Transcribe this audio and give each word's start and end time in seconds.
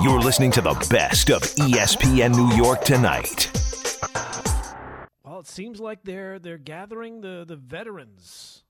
You're 0.00 0.20
listening 0.20 0.52
to 0.52 0.60
the 0.60 0.74
best 0.90 1.28
of 1.30 1.42
ESPN 1.42 2.34
New 2.36 2.54
York 2.56 2.84
tonight. 2.84 3.50
Well, 5.24 5.40
it 5.40 5.48
seems 5.48 5.80
like 5.80 6.04
they're 6.04 6.38
they're 6.38 6.56
gathering 6.56 7.20
the 7.20 7.44
the 7.46 7.56
veterans. 7.56 8.62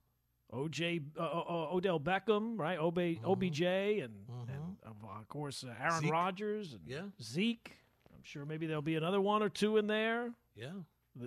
OJ, 0.55 1.03
uh, 1.19 1.23
uh, 1.23 1.69
Odell 1.75 2.01
Beckham, 2.01 2.59
right? 2.59 2.79
OB, 2.79 2.99
OBJ, 3.23 3.61
and, 3.61 4.01
and 4.01 4.77
of, 4.83 4.97
of 5.05 5.29
course 5.29 5.63
uh, 5.63 5.75
Aaron 5.79 6.01
Zeke. 6.01 6.11
Rodgers 6.11 6.73
and 6.73 6.81
Yeah. 6.87 7.03
Zeke. 7.23 7.77
I'm 8.15 8.23
sure 8.23 8.47
maybe 8.47 8.67
there'll 8.67 8.81
be 8.81 8.97
another 8.97 9.21
one 9.21 9.43
or 9.43 9.51
two 9.51 9.77
in 9.77 9.87
there. 9.87 10.31
Yeah. 10.57 10.71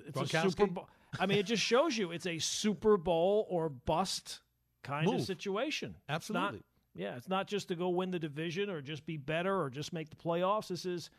It's 0.07 0.33
a 0.33 0.41
Super 0.41 0.65
Bowl. 0.65 0.89
I 1.19 1.27
mean, 1.27 1.37
it 1.37 1.45
just 1.45 1.61
shows 1.61 1.95
you 1.95 2.11
it's 2.11 2.25
a 2.25 2.39
Super 2.39 2.97
Bowl 2.97 3.45
or 3.49 3.69
bust 3.69 4.39
kind 4.81 5.07
of 5.13 5.21
situation. 5.21 5.91
It's 5.91 6.09
Absolutely. 6.09 6.63
Yeah, 6.93 7.15
it's 7.15 7.29
not 7.29 7.47
just 7.47 7.69
to 7.69 7.75
go 7.75 7.89
win 7.89 8.11
the 8.11 8.19
division 8.19 8.69
or 8.69 8.81
just 8.81 9.05
be 9.05 9.17
better 9.17 9.61
or 9.61 9.69
just 9.69 9.93
make 9.93 10.09
the 10.09 10.15
playoffs. 10.15 10.67
This 10.67 10.85
is 10.85 11.09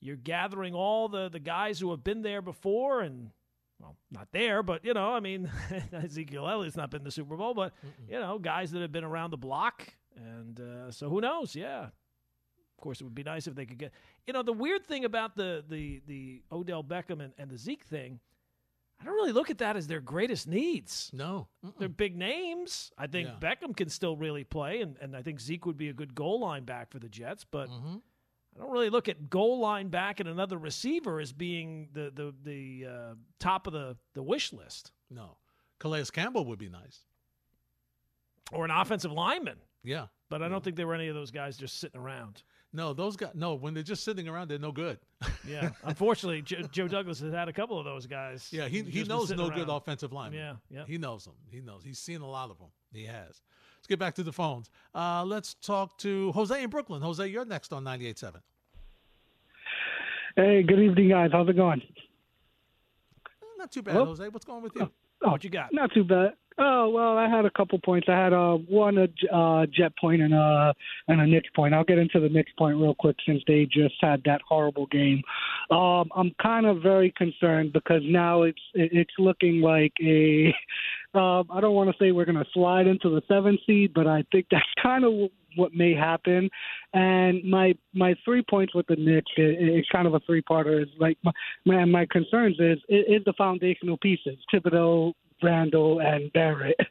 you're 0.00 0.16
gathering 0.16 0.74
all 0.74 1.08
the 1.08 1.28
the 1.28 1.40
guys 1.40 1.78
who 1.78 1.90
have 1.90 2.02
been 2.02 2.22
there 2.22 2.42
before 2.42 3.00
and 3.02 3.30
well, 3.80 3.96
not 4.10 4.28
there, 4.32 4.62
but 4.62 4.84
you 4.84 4.94
know, 4.94 5.12
I 5.12 5.20
mean, 5.20 5.50
Ezekiel 5.92 6.48
Elliott's 6.48 6.76
not 6.76 6.90
been 6.90 7.02
the 7.04 7.10
Super 7.10 7.36
Bowl, 7.36 7.54
but 7.54 7.72
you 8.08 8.18
know, 8.18 8.38
guys 8.38 8.70
that 8.72 8.82
have 8.82 8.92
been 8.92 9.04
around 9.04 9.30
the 9.30 9.38
block, 9.38 9.88
and 10.16 10.60
uh, 10.60 10.90
so 10.90 11.08
who 11.08 11.20
knows? 11.20 11.54
Yeah, 11.54 11.84
of 11.84 12.82
course, 12.82 13.00
it 13.00 13.04
would 13.04 13.14
be 13.14 13.22
nice 13.22 13.46
if 13.46 13.54
they 13.54 13.66
could 13.66 13.78
get. 13.78 13.92
You 14.26 14.32
know, 14.32 14.42
the 14.42 14.52
weird 14.52 14.86
thing 14.86 15.04
about 15.04 15.34
the 15.36 15.64
the 15.66 16.02
the 16.06 16.42
Odell 16.52 16.84
Beckham 16.84 17.22
and, 17.22 17.32
and 17.38 17.50
the 17.50 17.56
Zeke 17.58 17.84
thing, 17.84 18.20
I 19.00 19.04
don't 19.04 19.14
really 19.14 19.32
look 19.32 19.48
at 19.50 19.58
that 19.58 19.76
as 19.76 19.86
their 19.86 20.00
greatest 20.00 20.46
needs. 20.46 21.10
No. 21.14 21.48
They're 21.78 21.88
big 21.88 22.16
names. 22.16 22.92
I 22.98 23.06
think 23.06 23.28
Yeah. 23.28 23.34
Beckham 23.54 23.74
can 23.74 23.88
still 23.88 24.14
really 24.16 24.44
play, 24.44 24.82
and, 24.82 24.96
and 25.00 25.16
I 25.16 25.22
think 25.22 25.40
Zeke 25.40 25.64
would 25.64 25.78
be 25.78 25.88
a 25.88 25.94
good 25.94 26.14
goal 26.14 26.40
line 26.40 26.64
back 26.64 26.90
for 26.90 26.98
the 26.98 27.08
Jets. 27.08 27.44
But 27.44 27.68
Mm-hmm. 27.70 27.96
I 28.56 28.60
don't 28.62 28.72
really 28.72 28.90
look 28.90 29.08
at 29.08 29.30
goal 29.30 29.60
line 29.60 29.88
back 29.88 30.18
and 30.20 30.28
another 30.28 30.58
receiver 30.58 31.20
as 31.20 31.32
being 31.32 31.88
the 31.92 32.10
the 32.12 32.34
the 32.42 32.86
uh, 32.90 33.14
top 33.38 33.66
of 33.68 33.72
the 33.72 33.96
the 34.14 34.22
wish 34.22 34.52
list, 34.52 34.92
No. 35.08 35.36
Calais 35.78 36.04
Campbell 36.12 36.44
would 36.46 36.58
be 36.58 36.68
nice. 36.68 36.98
or 38.52 38.64
an 38.64 38.70
offensive 38.70 39.12
lineman. 39.12 39.56
Yeah. 39.84 40.06
But 40.28 40.42
I 40.42 40.48
don't 40.48 40.62
think 40.62 40.76
there 40.76 40.86
were 40.86 40.94
any 40.94 41.08
of 41.08 41.14
those 41.14 41.30
guys 41.30 41.56
just 41.56 41.78
sitting 41.78 42.00
around. 42.00 42.42
No, 42.72 42.92
those 42.92 43.16
guys. 43.16 43.30
No, 43.34 43.54
when 43.54 43.74
they're 43.74 43.82
just 43.82 44.04
sitting 44.04 44.28
around, 44.28 44.48
they're 44.48 44.58
no 44.58 44.70
good. 44.70 44.98
Yeah, 45.46 45.70
unfortunately, 45.82 46.42
Joe, 46.42 46.62
Joe 46.70 46.86
Douglas 46.88 47.18
has 47.20 47.32
had 47.32 47.48
a 47.48 47.52
couple 47.52 47.78
of 47.78 47.84
those 47.84 48.06
guys. 48.06 48.48
Yeah, 48.52 48.68
he, 48.68 48.82
he 48.82 49.02
knows 49.02 49.28
sitting 49.28 49.44
no 49.44 49.50
good 49.52 49.68
offensive 49.68 50.12
linemen. 50.12 50.38
Yeah, 50.38 50.54
yeah. 50.78 50.84
He 50.86 50.96
knows 50.96 51.24
them. 51.24 51.34
He 51.50 51.60
knows. 51.60 51.82
He's 51.84 51.98
seen 51.98 52.20
a 52.20 52.28
lot 52.28 52.48
of 52.50 52.58
them. 52.58 52.68
He 52.92 53.04
has. 53.06 53.42
Let's 53.78 53.86
get 53.88 53.98
back 53.98 54.14
to 54.16 54.22
the 54.22 54.32
phones. 54.32 54.70
Uh, 54.94 55.24
let's 55.24 55.54
talk 55.54 55.98
to 55.98 56.30
Jose 56.32 56.62
in 56.62 56.70
Brooklyn. 56.70 57.02
Jose, 57.02 57.26
you're 57.26 57.44
next 57.44 57.72
on 57.72 57.82
98.7. 57.84 58.36
Hey, 60.36 60.62
good 60.62 60.78
evening, 60.78 61.08
guys. 61.08 61.30
How's 61.32 61.48
it 61.48 61.56
going? 61.56 61.82
Eh, 61.82 63.46
Not 63.58 63.72
too 63.72 63.82
bad, 63.82 63.92
Hello? 63.94 64.04
Jose. 64.06 64.28
What's 64.28 64.44
going 64.44 64.62
with 64.62 64.72
you? 64.76 64.90
Oh, 65.24 65.30
What 65.32 65.42
you 65.44 65.50
got? 65.50 65.72
Not 65.72 65.92
too 65.92 66.04
bad. 66.04 66.34
Oh 66.62 66.90
well, 66.90 67.16
I 67.16 67.26
had 67.26 67.46
a 67.46 67.50
couple 67.50 67.78
points. 67.78 68.06
I 68.10 68.22
had 68.22 68.34
uh, 68.34 68.56
one 68.56 68.98
a 68.98 69.34
uh, 69.34 69.64
jet 69.74 69.92
point 69.98 70.20
and 70.20 70.34
a 70.34 70.74
and 71.08 71.22
a 71.22 71.26
Knicks 71.26 71.48
point. 71.56 71.72
I'll 71.72 71.84
get 71.84 71.96
into 71.96 72.20
the 72.20 72.28
Knicks 72.28 72.52
point 72.58 72.76
real 72.76 72.94
quick 72.94 73.16
since 73.26 73.42
they 73.46 73.64
just 73.64 73.94
had 74.02 74.20
that 74.26 74.42
horrible 74.46 74.86
game. 74.86 75.22
Um, 75.70 76.10
I'm 76.14 76.32
kind 76.42 76.66
of 76.66 76.82
very 76.82 77.14
concerned 77.16 77.72
because 77.72 78.02
now 78.04 78.42
it's 78.42 78.60
it's 78.74 79.14
looking 79.18 79.62
like 79.62 79.92
a. 80.02 80.54
Um, 81.12 81.48
I 81.50 81.60
don't 81.60 81.74
want 81.74 81.90
to 81.90 81.96
say 81.98 82.12
we're 82.12 82.24
going 82.24 82.36
to 82.36 82.44
slide 82.54 82.86
into 82.86 83.10
the 83.10 83.20
seventh 83.26 83.58
seed, 83.66 83.92
but 83.92 84.06
I 84.06 84.22
think 84.30 84.46
that's 84.48 84.62
kind 84.80 85.04
of 85.04 85.28
what 85.56 85.74
may 85.74 85.92
happen. 85.92 86.48
And 86.94 87.42
my 87.42 87.74
my 87.92 88.14
three 88.24 88.44
points 88.48 88.76
with 88.76 88.86
the 88.86 88.94
Knicks, 88.94 89.32
it, 89.36 89.56
it's 89.58 89.88
kind 89.90 90.06
of 90.06 90.14
a 90.14 90.20
three 90.20 90.40
parter. 90.40 90.80
Is 90.80 90.88
like 91.00 91.18
my, 91.24 91.32
my 91.64 91.84
my 91.84 92.06
concerns 92.12 92.60
is 92.60 92.78
is 92.88 93.24
the 93.24 93.34
foundational 93.36 93.96
pieces, 93.96 94.36
Thibodeau, 94.54 95.14
Randle, 95.42 96.00
and 96.00 96.32
Barrett. 96.32 96.76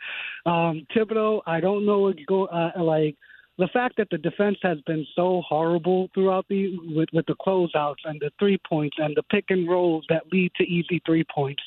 Um, 0.46 0.88
Thibodeau, 0.96 1.42
I 1.46 1.60
don't 1.60 1.86
know 1.86 2.00
what 2.00 2.16
go 2.26 2.46
uh, 2.46 2.72
like 2.82 3.16
the 3.60 3.68
fact 3.74 3.98
that 3.98 4.08
the 4.10 4.18
defense 4.18 4.58
has 4.64 4.80
been 4.88 5.06
so 5.16 5.44
horrible 5.48 6.10
throughout 6.14 6.46
the 6.48 6.78
with, 6.96 7.10
with 7.12 7.26
the 7.26 7.36
closeouts 7.36 8.06
and 8.06 8.20
the 8.22 8.32
three 8.40 8.58
points 8.68 8.96
and 9.00 9.16
the 9.18 9.24
pick 9.24 9.44
and 9.50 9.70
rolls 9.70 10.06
that 10.08 10.24
lead 10.32 10.52
to 10.56 10.64
easy 10.64 11.02
three 11.06 11.26
points. 11.36 11.62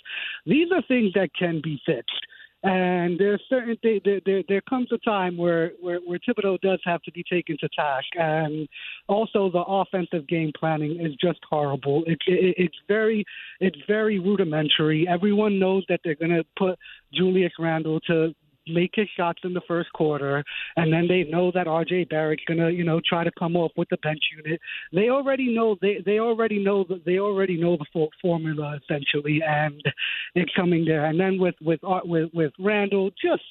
These 0.47 0.69
are 0.73 0.83
things 0.89 1.13
that 1.15 1.29
can 1.39 1.61
be 1.63 1.81
fixed. 1.85 2.27
And 2.65 3.19
there's 3.19 3.43
certain 3.49 3.77
th- 3.83 4.03
there, 4.05 4.21
there 4.25 4.43
there 4.49 4.61
comes 4.61 4.89
a 4.93 4.99
time 4.99 5.37
where, 5.37 5.73
where 5.81 5.99
where 6.07 6.21
Thibodeau 6.21 6.61
does 6.61 6.81
have 6.85 7.03
to 7.03 7.13
be 7.13 7.25
taken 7.29 7.57
to 7.59 7.69
task, 7.71 8.07
and 8.15 8.69
also 9.09 9.51
the 9.51 9.65
offensive 9.67 10.29
game 10.29 10.53
planning 10.59 11.05
is 11.05 11.13
just 11.17 11.41
horrible. 11.51 12.05
It, 12.07 12.19
it, 12.27 12.55
it's 12.57 12.77
very 12.87 13.25
it's 13.59 13.79
very 13.89 14.21
rudimentary. 14.21 15.09
Everyone 15.09 15.59
knows 15.59 15.85
that 15.89 16.01
they're 16.05 16.15
going 16.15 16.31
to 16.31 16.45
put 16.57 16.79
Julius 17.13 17.53
Randle 17.59 17.99
to 18.07 18.33
make 18.67 18.93
his 18.95 19.09
shots 19.17 19.41
in 19.45 19.55
the 19.55 19.61
first 19.67 19.93
quarter, 19.93 20.45
and 20.77 20.93
then 20.93 21.07
they 21.09 21.25
know 21.25 21.51
that 21.53 21.67
RJ 21.67 22.09
Barrett's 22.09 22.43
gonna, 22.47 22.71
you 22.71 22.85
know, 22.85 23.01
try 23.07 23.25
to 23.25 23.31
come 23.39 23.57
off 23.57 23.73
with 23.77 23.89
the 23.91 23.97
bench 23.99 24.23
unit. 24.37 24.61
They 24.93 25.09
already 25.09 25.55
know 25.55 25.77
they 25.81 26.03
they 26.05 26.19
already 26.19 26.63
know 26.63 26.85
that 26.89 27.05
they 27.05 27.19
already 27.19 27.57
know 27.61 27.77
the 27.77 27.87
full 27.93 28.09
formula 28.21 28.79
essentially, 28.83 29.41
and 29.47 29.83
it's 30.35 30.53
coming 30.55 30.85
there. 30.85 31.07
And 31.07 31.19
then 31.19 31.39
with 31.39 31.57
with 31.61 31.83
Ar- 31.85 32.03
with 32.05 32.31
with 32.33 32.53
Randle, 32.59 33.11
just 33.11 33.43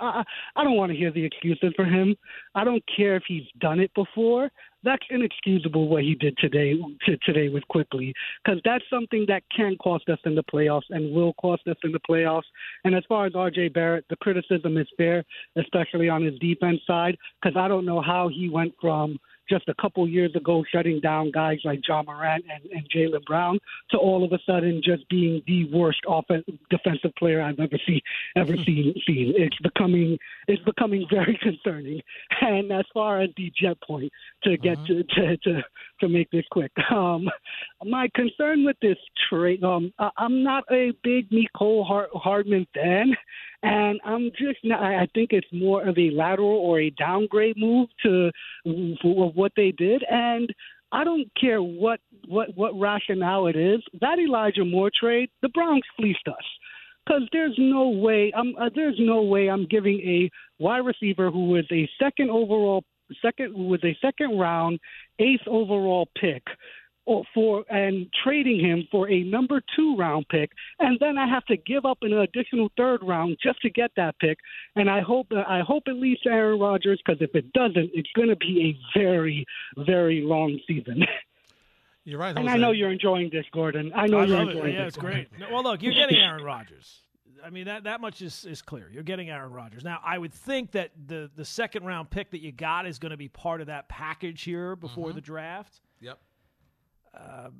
I, 0.00 0.22
I 0.56 0.64
don't 0.64 0.76
want 0.76 0.92
to 0.92 0.98
hear 0.98 1.10
the 1.10 1.24
excuses 1.24 1.72
for 1.76 1.84
him. 1.84 2.16
I 2.54 2.64
don't 2.64 2.82
care 2.96 3.16
if 3.16 3.22
he's 3.26 3.44
done 3.60 3.80
it 3.80 3.92
before. 3.94 4.50
That's 4.82 5.04
inexcusable 5.10 5.88
what 5.88 6.02
he 6.02 6.14
did 6.14 6.36
today 6.38 6.74
to, 7.06 7.16
today 7.18 7.48
with 7.48 7.66
quickly 7.68 8.14
because 8.42 8.60
that's 8.64 8.84
something 8.88 9.26
that 9.28 9.42
can 9.54 9.76
cost 9.76 10.08
us 10.08 10.18
in 10.24 10.34
the 10.34 10.44
playoffs 10.44 10.88
and 10.90 11.14
will 11.14 11.34
cost 11.34 11.66
us 11.68 11.76
in 11.84 11.92
the 11.92 12.00
playoffs. 12.08 12.48
And 12.84 12.94
as 12.94 13.04
far 13.08 13.26
as 13.26 13.34
RJ 13.34 13.74
Barrett, 13.74 14.06
the 14.08 14.16
criticism 14.16 14.78
is 14.78 14.88
fair, 14.96 15.22
especially 15.56 16.08
on 16.08 16.22
his 16.22 16.38
defense 16.38 16.80
side, 16.86 17.16
because 17.42 17.56
I 17.58 17.68
don't 17.68 17.84
know 17.84 18.00
how 18.00 18.28
he 18.28 18.48
went 18.48 18.72
from 18.80 19.18
just 19.50 19.68
a 19.68 19.74
couple 19.74 20.08
years 20.08 20.34
ago 20.36 20.64
shutting 20.72 21.00
down 21.00 21.30
guys 21.30 21.58
like 21.64 21.80
Ja 21.86 22.02
Morant 22.02 22.44
and, 22.52 22.70
and 22.72 22.88
Jaylen 22.90 23.24
Brown 23.24 23.58
to 23.90 23.98
all 23.98 24.24
of 24.24 24.32
a 24.32 24.38
sudden 24.46 24.80
just 24.84 25.08
being 25.08 25.42
the 25.46 25.64
worst 25.72 26.00
offense 26.08 26.44
defensive 26.70 27.12
player 27.18 27.42
I've 27.42 27.58
ever 27.58 27.76
seen 27.86 28.00
ever 28.36 28.56
seen 28.56 28.94
seen. 29.06 29.34
It's 29.36 29.58
becoming 29.58 30.18
it's 30.46 30.62
becoming 30.62 31.06
very 31.10 31.38
concerning. 31.42 32.00
And 32.40 32.72
as 32.72 32.84
far 32.94 33.20
as 33.20 33.30
the 33.36 33.52
jet 33.60 33.76
point 33.86 34.12
to 34.44 34.56
get 34.56 34.78
to, 34.86 35.02
to 35.02 35.36
to 35.36 35.62
to 36.00 36.08
make 36.08 36.30
this 36.30 36.44
quick, 36.50 36.72
um, 36.90 37.28
my 37.84 38.08
concern 38.14 38.64
with 38.64 38.76
this 38.80 38.96
trade, 39.28 39.62
um, 39.64 39.92
I, 39.98 40.10
I'm 40.16 40.42
not 40.42 40.64
a 40.70 40.92
big 41.02 41.30
Mecole 41.30 41.86
Hart, 41.86 42.10
Hardman 42.14 42.66
fan. 42.74 43.14
And 43.62 44.00
I'm 44.04 44.30
just 44.38 44.58
not, 44.64 44.82
I 44.82 45.06
think 45.14 45.32
it's 45.32 45.46
more 45.52 45.86
of 45.86 45.98
a 45.98 46.10
lateral 46.10 46.48
or 46.48 46.80
a 46.80 46.90
downgrade 46.90 47.56
move 47.58 47.88
to 48.02 48.30
for 49.02 49.30
what 49.32 49.52
they 49.56 49.72
did. 49.72 50.02
And 50.08 50.52
I 50.92 51.04
don't 51.04 51.28
care 51.38 51.62
what, 51.62 52.00
what, 52.26 52.56
what 52.56 52.78
rationale 52.78 53.46
it 53.46 53.56
is. 53.56 53.80
That 54.00 54.18
Elijah 54.18 54.64
Moore 54.64 54.90
trade, 54.98 55.30
the 55.42 55.50
Browns 55.50 55.82
fleeced 55.96 56.26
us. 56.26 56.44
Because 57.06 57.22
there's 57.32 57.54
no 57.58 57.88
way 57.88 58.30
I'm 58.36 58.54
uh, 58.60 58.68
there's 58.74 58.98
no 58.98 59.22
way 59.22 59.48
I'm 59.48 59.66
giving 59.66 60.00
a 60.00 60.30
wide 60.62 60.84
receiver 60.84 61.30
who 61.30 61.48
was 61.48 61.64
a 61.72 61.88
second 61.98 62.30
overall 62.30 62.84
second 63.22 63.54
was 63.54 63.82
a 63.82 63.96
second 64.02 64.38
round 64.38 64.78
eighth 65.18 65.46
overall 65.48 66.08
pick 66.20 66.42
for 67.34 67.64
and 67.70 68.06
trading 68.24 68.58
him 68.60 68.86
for 68.90 69.08
a 69.10 69.22
number 69.22 69.60
two 69.76 69.96
round 69.96 70.26
pick, 70.28 70.50
and 70.78 70.98
then 71.00 71.18
I 71.18 71.26
have 71.28 71.44
to 71.46 71.56
give 71.56 71.84
up 71.84 71.98
an 72.02 72.12
additional 72.12 72.70
third 72.76 73.00
round 73.02 73.36
just 73.42 73.60
to 73.62 73.70
get 73.70 73.90
that 73.96 74.18
pick. 74.18 74.38
And 74.76 74.88
I 74.88 75.00
hope 75.00 75.26
I 75.32 75.60
hope 75.60 75.84
it 75.86 75.96
leads 75.96 76.20
to 76.22 76.30
Aaron 76.30 76.58
Rodgers 76.60 77.00
because 77.04 77.20
if 77.20 77.34
it 77.34 77.52
doesn't, 77.52 77.90
it's 77.94 78.10
going 78.14 78.28
to 78.28 78.36
be 78.36 78.54
a 78.94 78.98
very 78.98 79.44
very 79.76 80.22
long 80.22 80.58
season. 80.66 81.04
You're 82.04 82.18
right, 82.18 82.36
and 82.36 82.48
I 82.48 82.56
know 82.56 82.70
you're 82.70 82.90
enjoying 82.90 83.28
this, 83.30 83.44
Gordon. 83.52 83.92
I 83.94 84.06
know 84.06 84.20
I 84.20 84.24
you're 84.24 84.38
love 84.38 84.48
enjoying 84.48 84.68
it. 84.70 84.72
Yeah, 84.78 84.84
this. 84.84 84.94
it's 84.94 84.96
great. 84.96 85.28
No, 85.38 85.46
Well, 85.52 85.62
look, 85.62 85.82
you're 85.82 85.92
getting 85.92 86.16
Aaron 86.28 86.42
Rodgers. 86.42 87.00
I 87.44 87.50
mean 87.50 87.66
that 87.66 87.84
that 87.84 88.00
much 88.00 88.22
is, 88.22 88.44
is 88.46 88.62
clear. 88.62 88.90
You're 88.92 89.02
getting 89.02 89.28
Aaron 89.30 89.52
Rodgers. 89.52 89.84
Now, 89.84 89.98
I 90.04 90.16
would 90.18 90.32
think 90.32 90.72
that 90.72 90.90
the 91.06 91.30
the 91.36 91.44
second 91.44 91.84
round 91.84 92.08
pick 92.10 92.30
that 92.30 92.40
you 92.40 92.52
got 92.52 92.86
is 92.86 92.98
going 92.98 93.10
to 93.10 93.16
be 93.18 93.28
part 93.28 93.60
of 93.60 93.66
that 93.68 93.88
package 93.88 94.42
here 94.42 94.76
before 94.76 95.08
Mm-hmm. 95.08 95.16
the 95.16 95.20
draft, 95.20 95.80
Yep. 97.14 97.52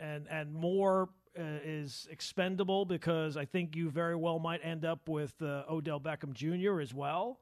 and 0.00 0.26
and 0.28 0.52
more 0.52 1.08
uh, 1.38 1.42
is 1.64 2.08
expendable 2.10 2.84
because 2.84 3.36
I 3.36 3.44
think 3.44 3.76
you 3.76 3.90
very 3.90 4.16
well 4.16 4.38
might 4.38 4.60
end 4.64 4.84
up 4.84 5.08
with 5.08 5.40
uh, 5.40 5.62
Odell 5.70 6.00
Beckham 6.00 6.32
Jr. 6.32 6.80
as 6.80 6.92
well. 6.92 7.40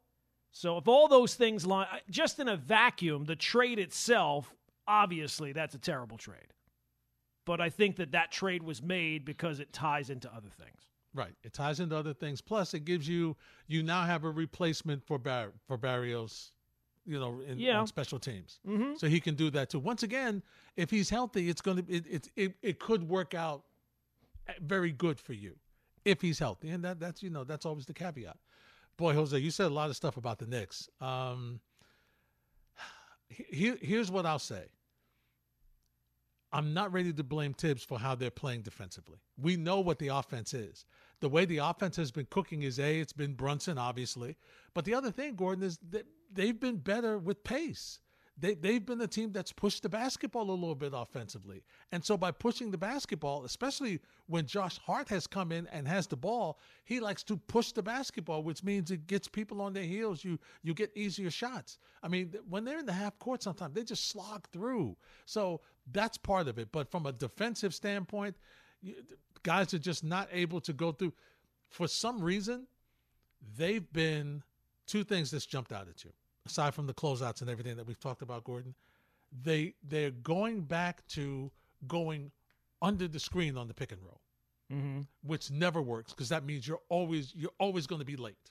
So 0.50 0.76
if 0.78 0.88
all 0.88 1.08
those 1.08 1.34
things 1.34 1.66
line, 1.66 1.86
just 2.10 2.38
in 2.38 2.48
a 2.48 2.56
vacuum, 2.56 3.24
the 3.24 3.36
trade 3.36 3.78
itself, 3.78 4.54
obviously, 4.86 5.52
that's 5.52 5.74
a 5.74 5.78
terrible 5.78 6.16
trade. 6.16 6.52
But 7.44 7.60
I 7.60 7.70
think 7.70 7.96
that 7.96 8.12
that 8.12 8.30
trade 8.30 8.62
was 8.62 8.82
made 8.82 9.24
because 9.24 9.60
it 9.60 9.72
ties 9.72 10.10
into 10.10 10.28
other 10.34 10.50
things. 10.50 10.90
Right. 11.14 11.34
It 11.42 11.54
ties 11.54 11.80
into 11.80 11.96
other 11.96 12.12
things. 12.12 12.40
Plus, 12.40 12.74
it 12.74 12.84
gives 12.84 13.08
you 13.08 13.36
you 13.66 13.82
now 13.82 14.04
have 14.04 14.24
a 14.24 14.30
replacement 14.30 15.02
for 15.06 15.18
Bar- 15.18 15.52
for 15.66 15.78
Berrios 15.78 16.50
you 17.08 17.18
know, 17.18 17.40
in, 17.40 17.58
Yeah. 17.58 17.80
on 17.80 17.86
special 17.86 18.18
teams. 18.18 18.60
Mm-hmm. 18.66 18.94
So 18.96 19.08
he 19.08 19.20
can 19.20 19.34
do 19.34 19.50
that 19.50 19.70
too. 19.70 19.78
Once 19.78 20.02
again, 20.02 20.42
if 20.76 20.90
he's 20.90 21.08
healthy, 21.10 21.48
it's 21.48 21.60
going 21.62 21.84
to 21.84 21.92
it 21.92 22.04
it, 22.06 22.28
it 22.36 22.54
it 22.62 22.78
could 22.78 23.08
work 23.08 23.34
out 23.34 23.64
very 24.60 24.92
good 24.92 25.18
for 25.18 25.32
you 25.32 25.56
if 26.04 26.20
he's 26.20 26.38
healthy, 26.38 26.68
and 26.68 26.84
that 26.84 27.00
that's 27.00 27.22
you 27.22 27.30
know 27.30 27.44
that's 27.44 27.66
always 27.66 27.86
the 27.86 27.94
caveat. 27.94 28.36
Boy, 28.96 29.14
Jose, 29.14 29.38
you 29.38 29.50
said 29.50 29.66
a 29.66 29.74
lot 29.74 29.90
of 29.90 29.96
stuff 29.96 30.16
about 30.16 30.38
the 30.38 30.46
Knicks. 30.46 30.88
Um, 31.00 31.60
here, 33.28 33.76
here's 33.80 34.10
what 34.10 34.26
I'll 34.26 34.38
say. 34.38 34.64
I'm 36.50 36.72
not 36.72 36.92
ready 36.92 37.12
to 37.12 37.22
blame 37.22 37.52
Thibs 37.52 37.84
for 37.84 37.98
how 37.98 38.14
they're 38.14 38.30
playing 38.30 38.62
defensively. 38.62 39.18
We 39.36 39.56
know 39.56 39.80
what 39.80 39.98
the 39.98 40.08
offense 40.08 40.54
is. 40.54 40.86
The 41.20 41.28
way 41.28 41.44
the 41.44 41.58
offense 41.58 41.96
has 41.96 42.10
been 42.10 42.26
cooking 42.30 42.62
is 42.62 42.78
A, 42.80 43.00
it's 43.00 43.12
been 43.12 43.34
Brunson, 43.34 43.76
obviously. 43.76 44.36
But 44.72 44.84
the 44.86 44.94
other 44.94 45.10
thing, 45.10 45.34
Gordon, 45.36 45.62
is 45.64 45.78
that 45.90 46.06
they've 46.32 46.58
been 46.58 46.76
better 46.76 47.18
with 47.18 47.44
pace. 47.44 48.00
They, 48.40 48.54
they've 48.54 48.84
been 48.84 48.98
the 48.98 49.08
team 49.08 49.32
that's 49.32 49.50
pushed 49.50 49.82
the 49.82 49.88
basketball 49.88 50.48
a 50.48 50.52
little 50.52 50.76
bit 50.76 50.92
offensively. 50.94 51.64
And 51.90 52.04
so 52.04 52.16
by 52.16 52.30
pushing 52.30 52.70
the 52.70 52.78
basketball, 52.78 53.44
especially 53.44 53.98
when 54.26 54.46
Josh 54.46 54.78
Hart 54.78 55.08
has 55.08 55.26
come 55.26 55.50
in 55.50 55.66
and 55.72 55.88
has 55.88 56.06
the 56.06 56.16
ball, 56.16 56.60
he 56.84 57.00
likes 57.00 57.24
to 57.24 57.36
push 57.36 57.72
the 57.72 57.82
basketball, 57.82 58.44
which 58.44 58.62
means 58.62 58.92
it 58.92 59.08
gets 59.08 59.26
people 59.26 59.60
on 59.60 59.72
their 59.72 59.82
heels. 59.82 60.22
You 60.22 60.38
you 60.62 60.72
get 60.72 60.92
easier 60.94 61.30
shots. 61.30 61.78
I 62.00 62.06
mean, 62.06 62.32
when 62.48 62.64
they're 62.64 62.78
in 62.78 62.86
the 62.86 62.92
half 62.92 63.18
court 63.18 63.42
sometimes, 63.42 63.74
they 63.74 63.82
just 63.82 64.08
slog 64.08 64.46
through. 64.52 64.96
So 65.26 65.60
that's 65.90 66.16
part 66.16 66.46
of 66.46 66.58
it. 66.58 66.68
But 66.70 66.92
from 66.92 67.06
a 67.06 67.12
defensive 67.12 67.74
standpoint, 67.74 68.36
guys 69.42 69.74
are 69.74 69.78
just 69.78 70.04
not 70.04 70.28
able 70.30 70.60
to 70.60 70.72
go 70.72 70.92
through. 70.92 71.12
For 71.70 71.88
some 71.88 72.22
reason, 72.22 72.68
they've 73.56 73.92
been 73.92 74.44
two 74.88 75.04
things 75.04 75.30
that's 75.30 75.46
jumped 75.46 75.70
out 75.72 75.86
at 75.88 76.02
you 76.04 76.10
aside 76.46 76.74
from 76.74 76.86
the 76.86 76.94
closeouts 76.94 77.42
and 77.42 77.50
everything 77.50 77.76
that 77.76 77.86
we've 77.86 78.00
talked 78.00 78.22
about, 78.22 78.42
Gordon, 78.42 78.74
they 79.44 79.74
they're 79.86 80.10
going 80.10 80.62
back 80.62 81.06
to 81.08 81.50
going 81.86 82.32
under 82.82 83.06
the 83.06 83.20
screen 83.20 83.56
on 83.56 83.68
the 83.68 83.74
pick 83.74 83.92
and 83.92 84.02
roll, 84.02 84.20
Mm-hmm. 84.72 85.00
which 85.22 85.50
never 85.50 85.80
works 85.80 86.12
because 86.12 86.28
that 86.30 86.44
means 86.44 86.66
you're 86.66 86.80
always 86.88 87.34
you're 87.34 87.52
always 87.60 87.86
going 87.86 88.00
to 88.00 88.04
be 88.06 88.16
late. 88.16 88.50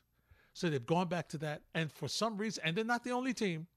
So 0.53 0.69
they've 0.69 0.85
gone 0.85 1.07
back 1.07 1.27
to 1.29 1.37
that, 1.39 1.61
and 1.75 1.91
for 1.91 2.07
some 2.07 2.37
reason, 2.37 2.63
and 2.65 2.75
they're 2.75 2.83
not 2.83 3.03
the 3.03 3.11
only 3.11 3.33
team. 3.33 3.67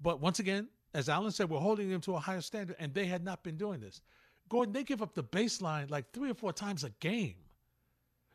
But 0.00 0.20
once 0.20 0.38
again, 0.38 0.68
as 0.94 1.08
Alan 1.08 1.32
said, 1.32 1.50
we're 1.50 1.58
holding 1.58 1.88
them 1.90 2.00
to 2.02 2.14
a 2.14 2.18
higher 2.20 2.40
standard, 2.40 2.76
and 2.78 2.94
they 2.94 3.06
had 3.06 3.24
not 3.24 3.42
been 3.42 3.56
doing 3.56 3.80
this. 3.80 4.00
Gordon, 4.48 4.72
they 4.72 4.84
give 4.84 5.02
up 5.02 5.14
the 5.14 5.24
baseline 5.24 5.90
like 5.90 6.12
three 6.12 6.30
or 6.30 6.34
four 6.34 6.52
times 6.52 6.84
a 6.84 6.90
game. 7.00 7.34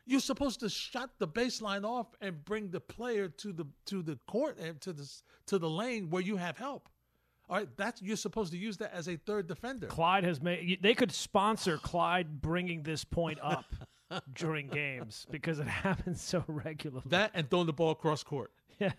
You're 0.06 0.20
supposed 0.20 0.60
to 0.60 0.68
shut 0.68 1.10
the 1.18 1.28
baseline 1.28 1.84
off 1.84 2.08
and 2.20 2.44
bring 2.44 2.70
the 2.70 2.80
player 2.80 3.28
to 3.28 3.52
the 3.52 3.66
to 3.86 4.02
the 4.02 4.18
court 4.26 4.58
and 4.58 4.80
to 4.80 4.92
the 4.92 5.08
to 5.46 5.58
the 5.58 5.70
lane 5.70 6.10
where 6.10 6.22
you 6.22 6.36
have 6.36 6.56
help. 6.56 6.88
All 7.48 7.56
right, 7.56 7.68
that's 7.76 8.00
you're 8.00 8.16
supposed 8.16 8.52
to 8.52 8.58
use 8.58 8.76
that 8.78 8.94
as 8.94 9.08
a 9.08 9.16
third 9.16 9.48
defender. 9.48 9.88
Clyde 9.88 10.24
has 10.24 10.40
made. 10.40 10.78
They 10.82 10.94
could 10.94 11.12
sponsor 11.12 11.78
Clyde 11.78 12.40
bringing 12.40 12.82
this 12.82 13.04
point 13.04 13.38
up 13.42 13.64
during 14.34 14.68
games 14.68 15.26
because 15.30 15.58
it 15.58 15.66
happens 15.68 16.20
so 16.20 16.44
regularly. 16.46 17.02
That 17.06 17.32
and 17.34 17.50
throwing 17.50 17.66
the 17.66 17.72
ball 17.72 17.90
across 17.90 18.22
court. 18.22 18.52
yes. 18.78 18.92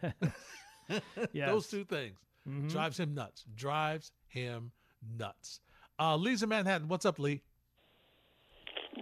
Mm-hmm. 0.90 1.46
Those 1.46 1.68
two 1.68 1.86
things 1.86 2.18
drives 2.68 3.00
him 3.00 3.14
nuts. 3.14 3.46
Drives 3.56 4.12
him 4.28 4.72
nuts. 5.18 5.60
Uh, 6.00 6.16
Lee's 6.16 6.44
in 6.44 6.50
Manhattan. 6.50 6.88
What's 6.88 7.06
up, 7.06 7.20
Lee? 7.20 7.42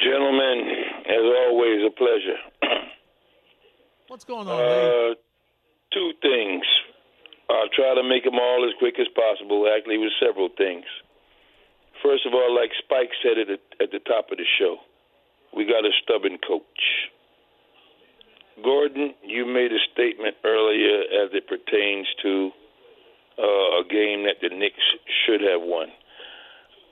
Gentlemen, 0.02 0.89
as 1.10 1.26
always, 1.46 1.82
a 1.86 1.90
pleasure. 1.90 2.40
What's 4.08 4.24
going 4.24 4.48
on? 4.48 4.62
Uh, 4.62 5.16
two 5.92 6.12
things. 6.22 6.66
I'll 7.50 7.70
try 7.74 7.96
to 7.96 8.04
make 8.04 8.24
them 8.24 8.38
all 8.38 8.64
as 8.66 8.78
quick 8.78 8.96
as 9.00 9.08
possible. 9.18 9.66
Actually, 9.66 9.98
with 9.98 10.14
several 10.22 10.50
things. 10.56 10.86
First 12.04 12.26
of 12.26 12.34
all, 12.34 12.56
like 12.56 12.70
Spike 12.78 13.10
said 13.22 13.38
at 13.38 13.48
the, 13.48 13.84
at 13.84 13.92
the 13.92 14.00
top 14.00 14.32
of 14.32 14.38
the 14.38 14.46
show, 14.58 14.78
we 15.56 15.66
got 15.66 15.84
a 15.84 15.92
stubborn 16.04 16.38
coach. 16.48 17.10
Gordon, 18.64 19.14
you 19.24 19.46
made 19.46 19.72
a 19.72 19.82
statement 19.94 20.36
earlier 20.46 21.02
as 21.24 21.32
it 21.34 21.48
pertains 21.48 22.08
to 22.22 22.52
uh, 23.40 23.82
a 23.82 23.84
game 23.90 24.24
that 24.24 24.38
the 24.42 24.56
Knicks 24.56 24.84
should 25.26 25.42
have 25.42 25.62
won. 25.62 25.88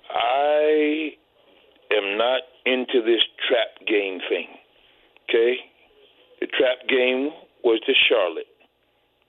I 0.09 1.11
am 1.91 2.17
not 2.17 2.41
into 2.65 3.01
this 3.01 3.23
trap 3.47 3.87
game 3.87 4.19
thing. 4.29 4.47
Okay? 5.29 5.57
The 6.39 6.47
trap 6.47 6.87
game 6.87 7.31
was 7.63 7.79
to 7.85 7.93
Charlotte. 8.09 8.47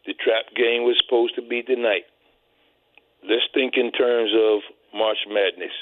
The 0.06 0.14
trap 0.14 0.55
game 0.56 0.84
was 0.84 0.96
supposed 1.05 1.34
to 1.37 1.43
be 1.43 1.62
tonight. 1.62 2.05
Let's 3.22 3.46
think 3.52 3.75
in 3.76 3.93
terms 3.93 4.31
of 4.34 4.60
March 4.94 5.19
Madness. 5.28 5.75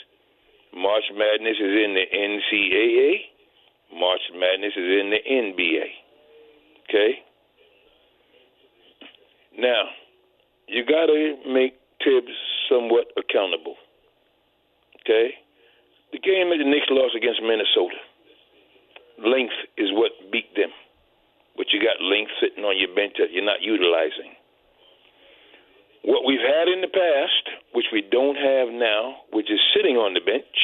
March 0.74 1.04
Madness 1.12 1.56
is 1.56 1.74
in 1.84 1.94
the 1.94 2.06
NCAA. 2.12 3.98
March 3.98 4.20
Madness 4.34 4.72
is 4.76 5.00
in 5.00 5.10
the 5.10 5.22
NBA. 5.30 5.86
Okay? 6.88 7.18
Now, 9.58 9.84
you 10.68 10.84
got 10.84 11.06
to 11.06 11.36
make 11.46 11.74
Thibs 12.04 12.32
somewhat 12.68 13.06
accountable. 13.16 13.76
Okay? 15.00 15.30
The 16.16 16.24
game 16.24 16.48
that 16.48 16.56
the 16.56 16.64
Knicks 16.64 16.88
lost 16.88 17.12
against 17.12 17.44
Minnesota, 17.44 18.00
length 19.20 19.52
is 19.76 19.92
what 19.92 20.16
beat 20.32 20.48
them. 20.56 20.72
But 21.60 21.76
you 21.76 21.78
got 21.84 22.00
length 22.00 22.32
sitting 22.40 22.64
on 22.64 22.80
your 22.80 22.88
bench 22.96 23.20
that 23.20 23.36
you're 23.36 23.44
not 23.44 23.60
utilizing. 23.60 24.32
What 26.08 26.24
we've 26.24 26.40
had 26.40 26.72
in 26.72 26.80
the 26.80 26.88
past, 26.88 27.60
which 27.76 27.92
we 27.92 28.00
don't 28.00 28.40
have 28.40 28.72
now, 28.72 29.28
which 29.28 29.52
is 29.52 29.60
sitting 29.76 30.00
on 30.00 30.16
the 30.16 30.24
bench, 30.24 30.56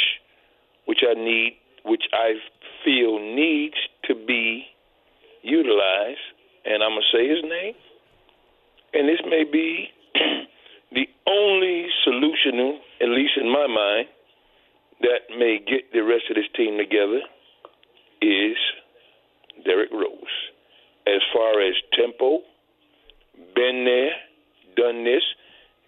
which 0.89 1.05
I 1.05 1.13
need, 1.21 1.61
which 1.85 2.09
I 2.17 2.41
feel 2.81 3.21
needs 3.21 3.77
to 4.09 4.17
be 4.17 4.65
utilized, 5.43 6.25
and 6.65 6.81
I'm 6.81 6.97
gonna 6.97 7.13
say 7.13 7.29
his 7.29 7.45
name, 7.45 7.77
and 8.97 9.05
this 9.05 9.21
may 9.29 9.45
be 9.45 9.93
the 10.97 11.05
only 11.29 11.93
solution, 12.05 12.81
at 13.05 13.13
least 13.13 13.37
in 13.37 13.53
my 13.53 13.69
mind, 13.69 14.09
that 15.03 15.31
may 15.39 15.59
get 15.59 15.93
the 15.93 16.03
rest 16.03 16.25
of 16.31 16.37
this 16.37 16.49
team 16.57 16.79
together 16.79 17.21
is 18.23 18.57
Derrick 19.65 19.91
Rose. 19.93 20.37
As 21.07 21.21
far 21.35 21.61
as 21.61 21.75
tempo, 21.93 22.41
been 23.55 23.85
there, 23.85 24.15
done 24.77 25.05
this. 25.05 25.23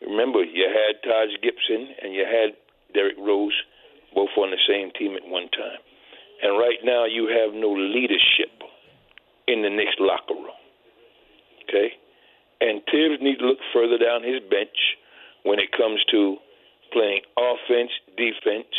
Remember, 0.02 0.42
you 0.42 0.66
had 0.66 1.00
Taj 1.02 1.30
Gibson 1.42 1.94
and 2.02 2.14
you 2.14 2.24
had 2.26 2.58
Derrick 2.92 3.16
Rose 3.18 3.54
both 4.14 4.30
on 4.36 4.50
the 4.50 4.62
same 4.68 4.90
team 4.98 5.16
at 5.16 5.26
one 5.26 5.48
time. 5.50 5.78
And 6.42 6.58
right 6.58 6.78
now, 6.84 7.04
you 7.04 7.30
have 7.30 7.54
no 7.54 7.70
leadership 7.72 8.52
in 9.46 9.62
the 9.62 9.70
Knicks 9.70 9.96
locker 9.98 10.34
room. 10.34 10.60
Okay? 11.64 11.94
And 12.60 12.82
Thibs 12.90 13.22
needs 13.22 13.38
to 13.38 13.46
look 13.46 13.62
further 13.72 13.98
down 13.98 14.22
his 14.22 14.40
bench 14.50 14.76
when 15.42 15.58
it 15.58 15.70
comes 15.76 16.00
to 16.10 16.36
playing 16.92 17.20
offense, 17.36 17.90
defense, 18.16 18.70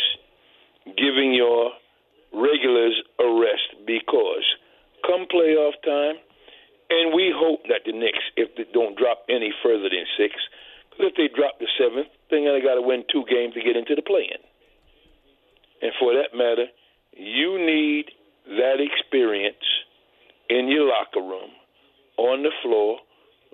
giving 0.94 1.34
your 1.34 1.72
regulars 2.32 2.94
a 3.18 3.26
rest 3.40 3.86
because 3.86 4.44
come 5.06 5.26
playoff 5.26 5.74
time, 5.84 6.16
and 6.90 7.14
we 7.14 7.34
hope 7.34 7.62
that 7.68 7.82
the 7.84 7.92
Knicks, 7.92 8.22
if 8.36 8.54
they 8.56 8.66
don't 8.72 8.96
drop 8.96 9.26
any 9.28 9.52
further 9.62 9.90
than 9.90 10.06
six, 10.18 10.34
because 10.90 11.10
if 11.10 11.14
they 11.16 11.28
drop 11.34 11.58
the 11.58 11.66
seventh, 11.78 12.08
then 12.30 12.44
they 12.44 12.60
got 12.62 12.74
to 12.74 12.82
win 12.82 13.04
two 13.10 13.24
games 13.30 13.54
to 13.54 13.62
get 13.62 13.76
into 13.76 13.94
the 13.94 14.02
play-in. 14.02 14.42
And 15.82 15.92
for 15.98 16.14
that 16.14 16.36
matter, 16.36 16.66
you 17.12 17.58
need 17.58 18.10
that 18.46 18.78
experience 18.78 19.62
in 20.48 20.68
your 20.68 20.88
locker 20.88 21.20
room, 21.20 21.50
on 22.16 22.42
the 22.42 22.54
floor, 22.62 22.98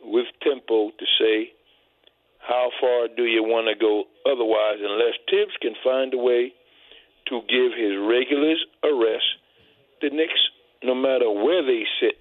with 0.05 0.27
tempo 0.43 0.91
to 0.91 1.07
say, 1.19 1.53
how 2.39 2.71
far 2.81 3.09
do 3.09 3.25
you 3.25 3.43
want 3.43 3.69
to 3.69 3.79
go 3.79 4.05
otherwise, 4.27 4.79
unless 4.83 5.15
Thibs 5.31 5.57
can 5.61 5.75
find 5.83 6.12
a 6.12 6.19
way 6.19 6.53
to 7.29 7.41
give 7.49 7.73
his 7.76 7.93
regulars 7.99 8.64
a 8.85 8.95
rest, 8.95 9.25
the 10.00 10.11
Knicks, 10.11 10.41
no 10.83 10.95
matter 10.95 11.31
where 11.31 11.62
they 11.64 11.85
sit 12.00 12.17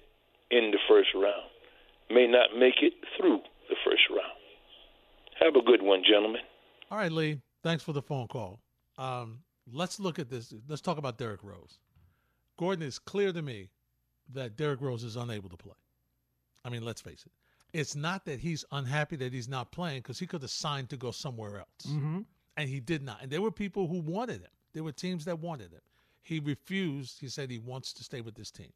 in 0.50 0.70
the 0.70 0.78
first 0.88 1.08
round, 1.14 1.48
may 2.10 2.26
not 2.26 2.56
make 2.58 2.82
it 2.82 2.92
through 3.16 3.40
the 3.68 3.76
first 3.84 4.02
round. 4.10 4.38
Have 5.40 5.56
a 5.56 5.64
good 5.64 5.82
one, 5.82 6.02
gentlemen. 6.08 6.42
All 6.90 6.98
right, 6.98 7.10
Lee. 7.10 7.40
Thanks 7.62 7.82
for 7.82 7.92
the 7.92 8.02
phone 8.02 8.28
call. 8.28 8.60
Um, 8.98 9.40
let's 9.72 9.98
look 9.98 10.18
at 10.18 10.28
this. 10.28 10.52
Let's 10.68 10.82
talk 10.82 10.98
about 10.98 11.18
Derrick 11.18 11.42
Rose. 11.42 11.78
Gordon, 12.58 12.86
it's 12.86 12.98
clear 12.98 13.32
to 13.32 13.42
me 13.42 13.70
that 14.32 14.56
Derrick 14.56 14.80
Rose 14.80 15.04
is 15.04 15.16
unable 15.16 15.48
to 15.48 15.56
play. 15.56 15.74
I 16.64 16.70
mean, 16.70 16.84
let's 16.84 17.00
face 17.00 17.24
it. 17.26 17.32
It's 17.76 17.96
not 17.96 18.24
that 18.26 18.38
he's 18.38 18.64
unhappy 18.70 19.16
that 19.16 19.32
he's 19.32 19.48
not 19.48 19.72
playing 19.72 19.98
because 19.98 20.18
he 20.18 20.26
could 20.26 20.42
have 20.42 20.50
signed 20.50 20.90
to 20.90 20.96
go 20.96 21.10
somewhere 21.10 21.58
else. 21.58 21.86
Mm-hmm. 21.88 22.20
And 22.56 22.68
he 22.68 22.80
did 22.80 23.02
not. 23.02 23.22
And 23.22 23.30
there 23.30 23.40
were 23.40 23.50
people 23.50 23.88
who 23.88 24.00
wanted 24.00 24.42
him. 24.42 24.50
There 24.72 24.84
were 24.84 24.92
teams 24.92 25.24
that 25.26 25.38
wanted 25.38 25.72
him. 25.72 25.80
He 26.22 26.40
refused. 26.40 27.20
He 27.20 27.28
said 27.28 27.50
he 27.50 27.58
wants 27.58 27.92
to 27.94 28.04
stay 28.04 28.20
with 28.20 28.34
this 28.34 28.50
team. 28.50 28.72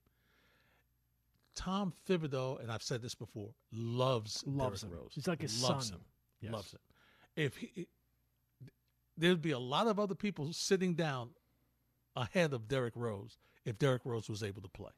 Tom 1.55 1.93
Thibodeau, 2.07 2.61
and 2.61 2.71
I've 2.71 2.83
said 2.83 3.01
this 3.01 3.15
before, 3.15 3.49
loves 3.73 4.45
Loves 4.47 4.83
Derrick 4.83 4.95
him. 4.95 5.01
Rose. 5.01 5.13
He's 5.15 5.27
like 5.27 5.41
his 5.41 5.63
loves 5.63 5.89
son. 5.89 5.97
him. 5.97 6.05
Yes. 6.41 6.53
Loves 6.53 6.73
him. 6.73 6.81
If 7.35 7.57
he, 7.57 7.89
there'd 9.17 9.41
be 9.41 9.53
a 9.53 9.59
lot 9.59 9.87
of 9.87 9.99
other 9.99 10.15
people 10.15 10.53
sitting 10.53 10.95
down 10.95 11.31
ahead 12.15 12.53
of 12.53 12.69
Derrick 12.69 12.95
Rose 12.95 13.39
if 13.65 13.79
Derrick 13.79 14.03
Rose 14.05 14.29
was 14.29 14.43
able 14.43 14.63
to 14.63 14.69
play. 14.69 14.93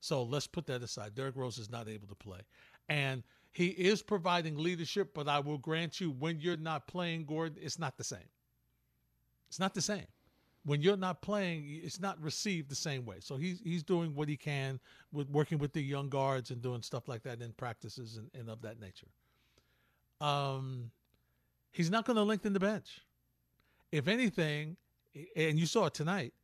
So 0.00 0.22
let's 0.22 0.46
put 0.46 0.66
that 0.66 0.82
aside. 0.82 1.14
Derrick 1.14 1.36
Rose 1.36 1.58
is 1.58 1.70
not 1.70 1.88
able 1.88 2.06
to 2.08 2.14
play, 2.14 2.40
and 2.88 3.22
he 3.52 3.68
is 3.68 4.02
providing 4.02 4.56
leadership. 4.56 5.12
But 5.12 5.28
I 5.28 5.40
will 5.40 5.58
grant 5.58 6.00
you, 6.00 6.10
when 6.12 6.40
you're 6.40 6.56
not 6.56 6.86
playing, 6.86 7.26
Gordon, 7.26 7.58
it's 7.60 7.78
not 7.78 7.96
the 7.96 8.04
same. 8.04 8.30
It's 9.48 9.58
not 9.58 9.74
the 9.74 9.82
same. 9.82 10.06
When 10.68 10.82
you're 10.82 10.98
not 10.98 11.22
playing, 11.22 11.80
it's 11.82 11.98
not 11.98 12.22
received 12.22 12.68
the 12.68 12.74
same 12.74 13.06
way. 13.06 13.16
So 13.20 13.38
he's 13.38 13.58
he's 13.64 13.82
doing 13.82 14.14
what 14.14 14.28
he 14.28 14.36
can 14.36 14.78
with 15.10 15.30
working 15.30 15.56
with 15.56 15.72
the 15.72 15.80
young 15.80 16.10
guards 16.10 16.50
and 16.50 16.60
doing 16.60 16.82
stuff 16.82 17.08
like 17.08 17.22
that 17.22 17.40
in 17.40 17.52
practices 17.52 18.18
and, 18.18 18.28
and 18.38 18.50
of 18.50 18.60
that 18.60 18.78
nature. 18.78 19.06
Um, 20.20 20.90
he's 21.72 21.90
not 21.90 22.04
going 22.04 22.16
to 22.16 22.22
lengthen 22.22 22.52
the 22.52 22.60
bench. 22.60 23.00
If 23.92 24.08
anything, 24.08 24.76
and 25.34 25.58
you 25.58 25.64
saw 25.64 25.86
it 25.86 25.94
tonight, 25.94 26.34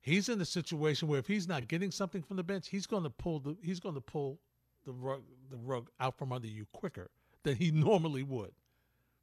he's 0.00 0.28
in 0.28 0.40
a 0.40 0.44
situation 0.44 1.08
where 1.08 1.18
if 1.18 1.26
he's 1.26 1.48
not 1.48 1.66
getting 1.66 1.90
something 1.90 2.22
from 2.22 2.36
the 2.36 2.44
bench, 2.44 2.68
he's 2.68 2.86
going 2.86 3.02
to 3.02 3.10
pull 3.10 3.40
the 3.40 3.56
he's 3.64 3.80
going 3.80 3.96
to 3.96 4.00
pull 4.00 4.38
the 4.84 4.92
rug 4.92 5.22
the 5.50 5.56
rug 5.56 5.90
out 5.98 6.16
from 6.16 6.30
under 6.30 6.46
you 6.46 6.66
quicker 6.72 7.10
than 7.42 7.56
he 7.56 7.70
normally 7.72 8.22
would. 8.22 8.52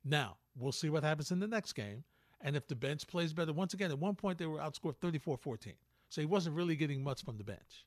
Now 0.03 0.35
we'll 0.57 0.73
see 0.73 0.89
what 0.89 1.03
happens 1.03 1.31
in 1.31 1.39
the 1.39 1.47
next 1.47 1.71
game, 1.71 2.03
and 2.41 2.55
if 2.55 2.67
the 2.67 2.75
bench 2.75 3.08
plays 3.08 3.34
better. 3.34 3.53
Once 3.53 3.74
again, 3.74 3.91
at 3.91 4.00
one 4.00 4.15
point 4.15 4.38
they 4.38 4.46
were 4.46 4.60
outscored 4.60 4.96
34-14, 4.98 5.74
so 6.10 6.22
he 6.22 6.25
wasn't 6.25 6.55
really 6.55 6.75
getting 6.75 7.03
much 7.03 7.24
from 7.24 7.38
the 7.38 7.43
bench, 7.43 7.86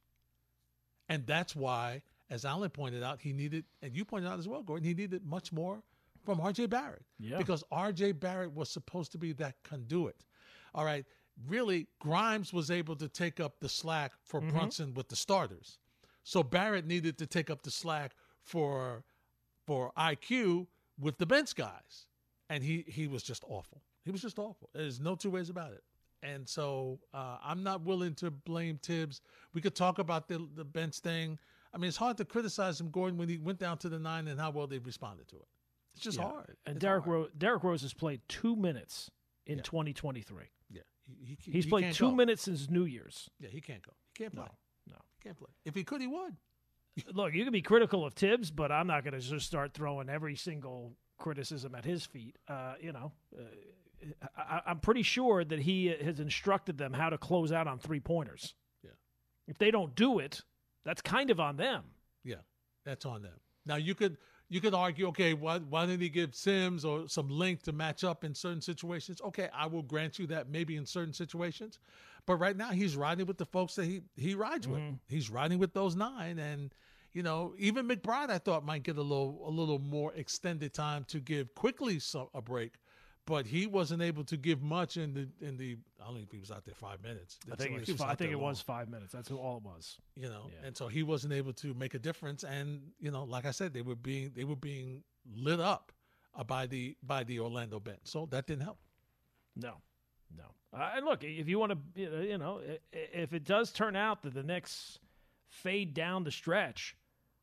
and 1.09 1.27
that's 1.27 1.57
why, 1.57 2.03
as 2.31 2.45
Alan 2.45 2.71
pointed 2.71 3.03
out, 3.03 3.21
he 3.21 3.33
needed, 3.33 3.65
and 3.83 3.95
you 3.97 4.05
pointed 4.05 4.29
out 4.29 4.39
as 4.39 4.49
well, 4.49 4.63
Gordon, 4.63 4.87
he 4.87 4.95
needed 4.95 5.25
much 5.25 5.53
more 5.53 5.83
from 6.25 6.41
R.J. 6.41 6.67
Barrett 6.67 7.03
Yeah. 7.19 7.39
because 7.39 7.65
R.J. 7.71 8.13
Barrett 8.13 8.55
was 8.55 8.71
supposed 8.71 9.13
to 9.13 9.19
be 9.19 9.33
that 9.35 9.57
conduit. 9.65 10.25
All 10.75 10.85
right, 10.85 11.05
really, 11.49 11.89
Grimes 11.99 12.53
was 12.53 12.71
able 12.71 12.97
to 12.97 13.09
take 13.09 13.41
up 13.41 13.61
the 13.61 13.69
slack 13.69 14.13
for 14.25 14.41
mm-hmm. 14.41 14.51
Brunson 14.51 14.95
with 14.95 15.09
the 15.09 15.17
starters, 15.17 15.79
so 16.25 16.43
Barrett 16.43 16.87
needed 16.87 17.19
to 17.19 17.27
take 17.27 17.51
up 17.51 17.63
the 17.63 17.71
slack 17.71 18.13
for 18.43 19.05
for 19.67 19.93
IQ 19.97 20.67
with 20.99 21.19
the 21.19 21.27
bench 21.27 21.55
guys, 21.55 22.07
and 22.49 22.63
he 22.63 22.85
he 22.87 23.07
was 23.07 23.23
just 23.23 23.45
awful. 23.49 23.83
He 24.05 24.11
was 24.11 24.23
just 24.23 24.39
awful. 24.39 24.71
There's 24.75 25.01
no 25.01 25.15
two 25.15 25.31
ways 25.31 25.49
about 25.51 25.73
it. 25.73 25.83
And 26.25 26.49
so 26.49 27.01
uh, 27.13 27.39
I'm 27.43 27.63
not 27.63 27.83
willing 27.83 28.15
to 28.17 28.31
blame 28.31 28.79
Thibs. 28.83 29.21
We 29.55 29.61
could 29.61 29.75
talk 29.75 29.99
about 29.99 30.29
the 30.29 30.47
the 30.55 30.65
bench 30.65 30.99
thing. 31.01 31.39
I 31.75 31.79
mean, 31.79 31.89
it's 31.89 31.97
hard 31.97 32.17
to 32.19 32.25
criticize 32.25 32.81
him, 32.81 32.91
Gordon, 32.91 33.19
when 33.19 33.29
he 33.29 33.39
went 33.39 33.59
down 33.59 33.79
to 33.79 33.89
the 33.89 33.99
nine 33.99 34.29
and 34.29 34.39
how 34.39 34.51
well 34.51 34.67
they 34.67 34.79
responded 34.79 35.27
to 35.29 35.37
it. 35.37 35.49
It's 35.95 36.03
just 36.05 36.19
Yeah. 36.19 36.25
hard. 36.29 36.57
And 36.67 36.77
It's 36.77 36.83
Derrick 36.83 37.05
hard. 37.05 37.15
Rose, 37.15 37.31
Derrick 37.37 37.65
Rose 37.65 37.83
has 37.83 37.93
played 37.95 38.21
two 38.29 38.55
minutes 38.57 39.11
in 39.47 39.57
Yeah. 39.59 39.63
2023. 39.65 40.45
Yeah, 40.71 40.83
he, 41.03 41.37
he, 41.41 41.51
He's 41.53 41.65
he 41.65 41.71
played 41.71 41.93
two 41.95 42.11
go. 42.11 42.15
minutes 42.15 42.43
since 42.43 42.71
New 42.71 42.85
Year's. 42.85 43.29
Yeah, 43.41 43.49
he 43.49 43.61
can't 43.61 43.83
go. 43.85 43.93
He 44.17 44.23
can't 44.25 44.35
play. 44.35 44.45
No, 44.87 44.95
no. 44.95 44.99
He 45.19 45.23
can't 45.25 45.37
play. 45.37 45.51
If 45.65 45.75
he 45.75 45.83
could, 45.83 46.01
he 46.01 46.07
would. 46.07 46.37
Look, 47.15 47.35
you 47.35 47.43
can 47.45 47.53
be 47.53 47.63
critical 47.63 48.05
of 48.05 48.15
Thibs, 48.15 48.51
but 48.51 48.71
I'm 48.71 48.87
not 48.87 49.03
going 49.03 49.15
to 49.15 49.21
just 49.21 49.47
start 49.47 49.73
throwing 49.75 50.09
every 50.09 50.37
single 50.37 50.95
criticism 51.19 51.75
at 51.75 51.85
his 51.85 52.05
feet. 52.07 52.37
Uh, 52.49 52.75
you 52.81 52.93
know, 52.93 53.13
uh, 53.37 53.43
I, 54.37 54.61
I'm 54.67 54.81
pretty 54.81 55.03
sure 55.03 55.45
that 55.45 55.61
he 55.61 55.87
has 55.87 56.21
instructed 56.21 56.79
them 56.79 56.93
how 56.93 57.11
to 57.11 57.19
close 57.19 57.53
out 57.53 57.67
on 57.67 57.79
three 57.79 58.01
pointers. 58.01 58.55
Yeah. 58.83 58.91
If 59.47 59.59
they 59.59 59.71
don't 59.71 59.95
do 59.95 60.19
it, 60.19 60.43
that's 60.85 61.03
kind 61.03 61.31
of 61.31 61.41
on 61.41 61.57
them. 61.57 61.85
Yeah, 62.25 62.43
that's 62.85 63.07
on 63.07 63.23
them. 63.23 63.39
Now 63.67 63.77
you 63.77 63.95
could 63.95 64.17
you 64.49 64.61
could 64.61 64.75
argue, 64.75 65.09
okay, 65.09 65.33
why 65.33 65.59
why 65.59 65.87
didn't 65.87 66.03
he 66.03 66.09
give 66.09 66.35
Sims 66.35 66.85
or 66.85 67.09
some 67.09 67.29
length 67.29 67.63
to 67.65 67.73
match 67.73 68.05
up 68.05 68.23
in 68.23 68.35
certain 68.35 68.61
situations? 68.61 69.21
Okay, 69.23 69.49
I 69.55 69.67
will 69.67 69.83
grant 69.83 70.19
you 70.19 70.27
that 70.27 70.51
maybe 70.51 70.77
in 70.77 70.85
certain 70.85 71.15
situations, 71.15 71.79
but 72.27 72.37
right 72.37 72.57
now 72.57 72.71
he's 72.71 72.97
riding 72.97 73.27
with 73.27 73.39
the 73.39 73.47
folks 73.47 73.75
that 73.77 73.87
he 73.87 74.03
he 74.15 74.35
rides 74.35 74.69
with. 74.69 74.81
Mm-hmm. 74.81 74.97
He's 75.09 75.31
riding 75.31 75.59
with 75.59 75.73
those 75.73 75.97
nine, 75.97 76.39
and 76.39 76.75
you 77.13 77.23
know 77.23 77.55
even 77.57 77.89
McBride 77.89 78.31
I 78.31 78.39
thought 78.39 78.65
might 78.65 78.83
get 78.83 78.99
a 78.99 79.03
little 79.03 79.43
a 79.47 79.51
little 79.51 79.79
more 79.79 80.13
extended 80.15 80.75
time 80.75 81.05
to 81.05 81.21
give 81.21 81.55
Quickley 81.55 81.99
some, 81.99 82.29
a 82.35 82.43
break. 82.43 82.75
But 83.25 83.47
he 83.47 83.69
wasn't 83.69 84.03
able 84.03 84.25
to 84.25 84.37
give 84.37 84.63
much 84.63 84.97
in 84.97 85.15
the 85.15 85.29
in 85.47 85.57
the. 85.57 85.77
I 86.01 86.07
don't 86.07 86.17
think 86.17 86.33
he 86.33 86.39
was 86.39 86.51
out 86.51 86.65
there 86.65 86.75
five 86.75 87.01
minutes. 87.03 87.39
I 87.51 87.55
think, 87.55 87.79
it's 87.79 87.89
was 87.93 88.01
I 88.01 88.17
think 88.17 88.33
it 88.33 88.37
long 88.37 88.49
was 88.49 88.61
five 88.61 88.89
minutes. 88.89 89.13
That's 89.13 89.31
all 89.31 89.59
it 89.59 89.63
was. 89.63 89.97
you 90.17 90.29
know 90.29 90.51
Yeah. 90.51 90.67
and 90.67 90.77
so 90.77 90.89
he 90.89 91.03
wasn't 91.05 91.33
able 91.33 91.53
to 91.55 91.73
make 91.75 91.95
a 91.95 91.99
difference 92.01 92.43
and 92.43 92.81
you 92.99 93.11
know 93.13 93.23
like 93.23 93.47
i 93.47 93.53
said 93.53 93.73
they 93.73 93.83
were 93.83 93.95
being 93.95 94.33
they 94.35 94.43
were 94.45 94.57
being 94.57 95.05
lit 95.37 95.61
up 95.61 95.93
uh, 96.35 96.43
by 96.43 96.67
the 96.67 96.97
by 97.05 97.23
the 97.23 97.39
orlando 97.39 97.79
bench 97.79 98.01
so 98.05 98.27
that 98.31 98.47
didn't 98.49 98.63
help 98.65 98.79
No, 99.55 99.75
no. 100.37 100.45
Uh, 100.73 100.91
and 100.97 101.05
look, 101.05 101.23
if 101.23 101.47
you 101.49 101.59
want 101.59 101.73
to, 101.73 101.79
you 102.01 102.39
know, 102.39 102.61
if 102.93 103.33
it 103.35 103.45
does 103.45 103.71
turn 103.73 103.95
out 103.95 104.23
that 104.23 104.33
the 104.35 104.43
Knicks 104.43 104.99
fade 105.49 105.93
down 105.95 106.25
the 106.25 106.31
stretch, 106.31 106.97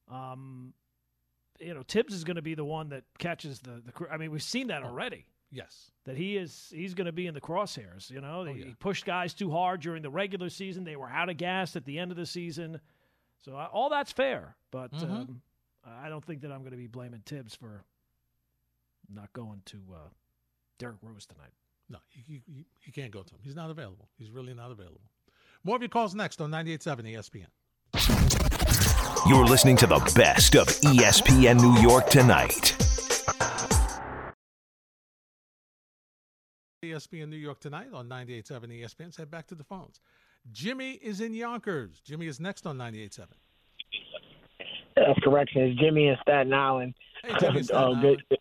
um, 0.10 0.74
you 1.60 1.74
know, 1.76 1.84
Thibs 1.84 2.14
is 2.14 2.24
going 2.24 2.36
to 2.38 2.42
be 2.42 2.56
the 2.56 2.66
one 2.66 2.90
that 2.90 3.04
catches 3.20 3.60
the 3.60 3.82
the. 3.86 4.12
I 4.12 4.18
mean, 4.18 4.32
we've 4.32 4.42
seen 4.44 4.68
that 4.68 4.82
already. 4.84 5.26
Yes 5.52 5.92
That 6.06 6.16
he 6.18 6.38
is 6.38 6.72
he's 6.76 6.94
going 6.94 7.06
to 7.08 7.12
be 7.12 7.26
in 7.28 7.34
the 7.34 7.42
crosshairs. 7.42 8.10
You 8.12 8.22
know, 8.22 8.42
Oh, 8.42 8.54
he 8.54 8.76
pushed 8.80 9.06
guys 9.06 9.34
too 9.34 9.50
hard 9.52 9.82
during 9.82 10.02
the 10.04 10.10
regular 10.10 10.50
season. 10.50 10.84
They 10.84 10.96
were 10.96 11.10
out 11.10 11.30
of 11.30 11.38
gas 11.38 11.76
at 11.76 11.86
the 11.86 11.98
end 12.00 12.12
of 12.12 12.18
the 12.18 12.26
season. 12.26 12.80
So 13.44 13.56
uh, 13.56 13.68
all 13.72 13.90
that's 13.90 14.12
fair, 14.12 14.56
but 14.72 14.92
Mhm. 14.94 15.10
um, 15.12 15.42
I 15.86 16.10
don't 16.10 16.24
think 16.24 16.42
that 16.42 16.52
I'm 16.52 16.60
going 16.60 16.72
to 16.72 16.78
be 16.78 16.88
blaming 16.88 17.22
Thibs 17.26 17.56
for 17.56 17.84
not 19.12 19.32
going 19.34 19.62
to 19.66 19.78
uh, 19.96 19.98
Derrick 20.78 20.98
Rose 21.02 21.26
tonight. 21.26 21.54
no 21.90 21.98
he, 22.10 22.22
he, 22.28 22.44
he- 22.54 22.66
he 22.80 22.92
can't 22.92 23.12
go 23.12 23.24
to 23.24 23.34
him 23.34 23.40
he's 23.42 23.56
not 23.56 23.72
available 23.72 24.08
he's 24.20 24.30
really 24.30 24.54
not 24.54 24.70
available 24.72 25.10
more 25.64 25.76
of 25.76 25.82
your 25.82 25.90
calls 25.90 26.14
next 26.14 26.40
on 26.42 26.52
98.7 26.52 27.18
espn 27.18 27.48
You're 29.28 29.46
listening 29.46 29.76
to 29.78 29.88
the 29.88 30.00
best 30.16 30.56
of 30.56 30.68
ESPN 30.68 31.60
New 31.60 31.82
York 31.82 32.10
tonight. 32.10 32.76
Espn 36.84 37.28
new 37.30 37.36
york 37.36 37.60
tonight 37.60 37.88
on 37.94 38.08
98.7 38.08 38.82
espn 38.84 38.96
let's 39.02 39.18
head 39.18 39.30
back 39.30 39.46
to 39.48 39.56
the 39.56 39.64
phones 39.64 40.00
jimmy 40.52 40.92
is 40.94 41.20
in 41.20 41.34
yonkers 41.34 42.02
jimmy 42.06 42.28
is 42.28 42.40
next 42.40 42.66
on 42.66 42.78
98.7 42.78 43.26
That's 44.96 45.20
correct. 45.24 45.52
It's 45.56 45.80
Jimmy 45.80 46.08
in 46.08 46.18
Staten 46.22 46.54
Island. 46.54 46.94
hey 47.24 47.34
jimmy 47.40 47.60
in 47.60 47.64
Staten 47.66 47.84
Um, 47.84 47.98
Island. 48.00 48.24
good- 48.30 48.40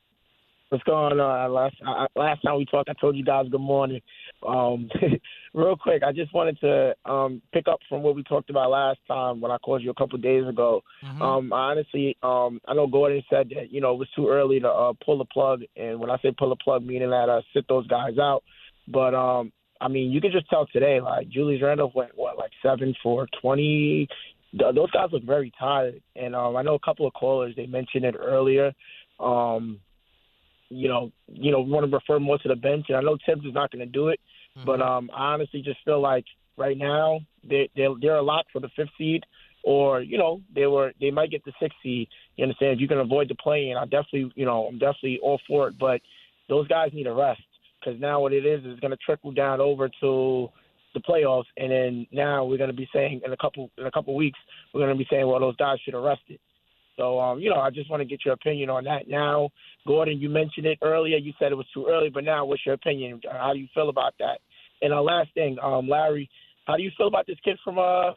What's 0.70 0.84
going 0.84 1.18
on? 1.18 1.52
Last 1.52 1.76
I, 1.86 2.06
last 2.14 2.42
time 2.42 2.58
we 2.58 2.66
talked, 2.66 2.90
I 2.90 2.92
told 3.00 3.16
you 3.16 3.24
guys 3.24 3.46
good 3.50 3.58
morning. 3.58 4.02
Um, 4.46 4.90
real 5.54 5.76
quick, 5.76 6.02
I 6.02 6.12
just 6.12 6.34
wanted 6.34 6.60
to 6.60 6.94
um, 7.10 7.40
pick 7.54 7.68
up 7.68 7.78
from 7.88 8.02
what 8.02 8.14
we 8.14 8.22
talked 8.22 8.50
about 8.50 8.70
last 8.70 8.98
time 9.08 9.40
when 9.40 9.50
I 9.50 9.56
called 9.56 9.82
you 9.82 9.88
a 9.88 9.94
couple 9.94 10.16
of 10.16 10.22
days 10.22 10.46
ago. 10.46 10.82
Mhm. 11.02 11.22
Um, 11.22 11.52
I 11.54 11.70
honestly, 11.70 12.18
um, 12.22 12.60
I 12.68 12.74
know 12.74 12.86
Gordon 12.86 13.22
said 13.30 13.48
that 13.54 13.72
you 13.72 13.80
know 13.80 13.94
it 13.94 13.98
was 13.98 14.10
too 14.14 14.28
early 14.28 14.60
to 14.60 14.68
uh, 14.68 14.92
pull 15.02 15.16
the 15.16 15.24
plug, 15.24 15.62
and 15.74 15.98
when 15.98 16.10
I 16.10 16.18
say 16.18 16.34
pull 16.36 16.50
the 16.50 16.56
plug, 16.56 16.84
meaning 16.84 17.08
that 17.10 17.30
uh, 17.30 17.40
sit 17.54 17.66
those 17.66 17.86
guys 17.86 18.18
out. 18.18 18.44
But 18.86 19.14
um, 19.14 19.52
I 19.80 19.88
mean, 19.88 20.10
you 20.10 20.20
can 20.20 20.32
just 20.32 20.50
tell 20.50 20.66
today, 20.66 21.00
like 21.00 21.30
Julius 21.30 21.62
Randolph 21.62 21.94
went 21.94 22.10
what, 22.14 22.36
like 22.36 22.52
seven 22.62 22.94
for 23.02 23.26
twenty. 23.40 24.06
Those 24.52 24.90
guys 24.90 25.08
look 25.12 25.24
very 25.24 25.50
tired, 25.58 26.02
and 26.14 26.36
um, 26.36 26.56
I 26.56 26.62
know 26.62 26.74
a 26.74 26.78
couple 26.78 27.06
of 27.06 27.14
callers 27.14 27.54
they 27.56 27.66
mentioned 27.66 28.04
it 28.04 28.16
earlier. 28.18 28.74
Um, 29.18 29.80
you 30.70 30.88
know, 30.88 31.10
you 31.32 31.50
know, 31.50 31.60
want 31.60 31.88
to 31.88 31.94
refer 31.94 32.18
more 32.20 32.38
to 32.38 32.48
the 32.48 32.56
bench, 32.56 32.86
and 32.88 32.96
I 32.96 33.00
know 33.00 33.16
Thibs 33.26 33.44
is 33.44 33.54
not 33.54 33.70
going 33.70 33.84
to 33.84 33.90
do 33.90 34.08
it, 34.08 34.20
but 34.66 34.80
um, 34.82 35.10
I 35.14 35.32
honestly 35.32 35.62
just 35.62 35.78
feel 35.84 36.00
like 36.00 36.24
right 36.56 36.76
now 36.76 37.20
they 37.48 37.70
they 37.76 37.86
they're 38.00 38.16
a 38.16 38.22
lock 38.22 38.46
for 38.52 38.60
the 38.60 38.68
fifth 38.76 38.90
seed, 38.98 39.24
or 39.62 40.02
you 40.02 40.18
know 40.18 40.40
they 40.54 40.66
were 40.66 40.92
they 41.00 41.10
might 41.10 41.30
get 41.30 41.44
the 41.44 41.52
sixth 41.60 41.78
seed. 41.82 42.08
You 42.36 42.44
understand? 42.44 42.72
If 42.74 42.80
you 42.80 42.88
can 42.88 42.98
avoid 42.98 43.28
the 43.28 43.34
play, 43.36 43.70
and 43.70 43.78
I 43.78 43.84
definitely 43.84 44.32
you 44.34 44.44
know 44.44 44.66
I'm 44.66 44.78
definitely 44.78 45.20
all 45.22 45.40
for 45.46 45.68
it, 45.68 45.78
but 45.78 46.00
those 46.48 46.66
guys 46.68 46.90
need 46.92 47.06
a 47.06 47.12
rest 47.12 47.42
because 47.80 48.00
now 48.00 48.20
what 48.20 48.32
it 48.32 48.44
is 48.44 48.64
is 48.64 48.80
going 48.80 48.90
to 48.90 48.96
trickle 48.96 49.32
down 49.32 49.60
over 49.60 49.88
to 50.00 50.48
the 50.94 51.00
playoffs, 51.00 51.44
and 51.56 51.70
then 51.70 52.06
now 52.12 52.44
we're 52.44 52.58
going 52.58 52.70
to 52.70 52.76
be 52.76 52.88
saying 52.92 53.20
in 53.24 53.32
a 53.32 53.36
couple 53.36 53.70
in 53.78 53.86
a 53.86 53.90
couple 53.90 54.14
weeks 54.14 54.38
we're 54.72 54.80
going 54.80 54.92
to 54.92 54.98
be 54.98 55.06
saying 55.10 55.26
well 55.26 55.40
those 55.40 55.56
guys 55.56 55.78
should 55.84 55.94
have 55.94 56.02
rested. 56.02 56.38
So 56.98 57.18
um, 57.20 57.38
you 57.38 57.48
know 57.48 57.60
I 57.60 57.70
just 57.70 57.88
want 57.88 58.00
to 58.00 58.04
get 58.04 58.24
your 58.24 58.34
opinion 58.34 58.68
on 58.68 58.84
that 58.84 59.08
now. 59.08 59.50
Gordon, 59.86 60.18
you 60.18 60.28
mentioned 60.28 60.66
it 60.66 60.78
earlier. 60.82 61.16
You 61.16 61.32
said 61.38 61.52
it 61.52 61.54
was 61.54 61.68
too 61.72 61.86
early, 61.88 62.10
but 62.10 62.24
now 62.24 62.44
what's 62.44 62.66
your 62.66 62.74
opinion? 62.74 63.20
How 63.30 63.52
do 63.54 63.58
you 63.58 63.68
feel 63.72 63.88
about 63.88 64.14
that? 64.18 64.40
And 64.82 64.92
our 64.92 65.02
last 65.02 65.32
thing, 65.34 65.56
um, 65.62 65.88
Larry, 65.88 66.28
how 66.66 66.76
do 66.76 66.82
you 66.82 66.90
feel 66.96 67.08
about 67.08 67.26
this 67.26 67.38
kid 67.44 67.58
from 67.64 67.78
uh 67.78 68.12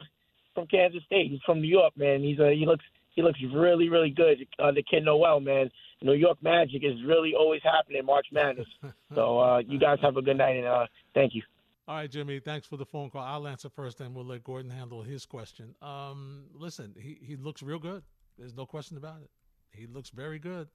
from 0.54 0.66
Kansas 0.66 1.02
State? 1.06 1.30
He's 1.30 1.40
from 1.46 1.62
New 1.62 1.68
York, 1.68 1.96
man. 1.96 2.22
He's 2.22 2.38
uh, 2.38 2.48
he 2.48 2.66
looks 2.66 2.84
he 3.14 3.22
looks 3.22 3.38
really 3.54 3.88
really 3.88 4.10
good. 4.10 4.46
Uh, 4.58 4.72
the 4.72 4.82
kid 4.82 5.04
Nowell, 5.04 5.40
man. 5.40 5.70
New 6.02 6.14
York 6.14 6.38
Magic 6.42 6.82
is 6.84 6.94
really 7.06 7.32
always 7.38 7.60
happening 7.62 8.04
March 8.04 8.26
Madness. 8.32 8.66
so 9.14 9.38
uh, 9.38 9.58
you 9.58 9.78
guys 9.78 9.98
have 10.02 10.16
a 10.16 10.22
good 10.22 10.36
night 10.36 10.56
and 10.56 10.66
uh, 10.66 10.86
thank 11.14 11.34
you. 11.34 11.42
All 11.86 11.96
right, 11.96 12.10
Jimmy. 12.10 12.40
Thanks 12.40 12.66
for 12.66 12.76
the 12.76 12.84
phone 12.84 13.10
call. 13.10 13.22
I'll 13.22 13.46
answer 13.46 13.68
first, 13.68 14.00
and 14.00 14.14
we'll 14.14 14.24
let 14.24 14.44
Gordon 14.44 14.70
handle 14.70 15.02
his 15.02 15.26
question. 15.26 15.74
Um, 15.82 16.44
listen, 16.54 16.94
he 16.98 17.18
he 17.20 17.36
looks 17.36 17.62
real 17.62 17.78
good. 17.78 18.02
There's 18.42 18.56
no 18.56 18.66
question 18.66 18.96
about 18.96 19.22
it. 19.22 19.30
He 19.70 19.86
looks 19.86 20.10
very 20.10 20.40
good. 20.40 20.66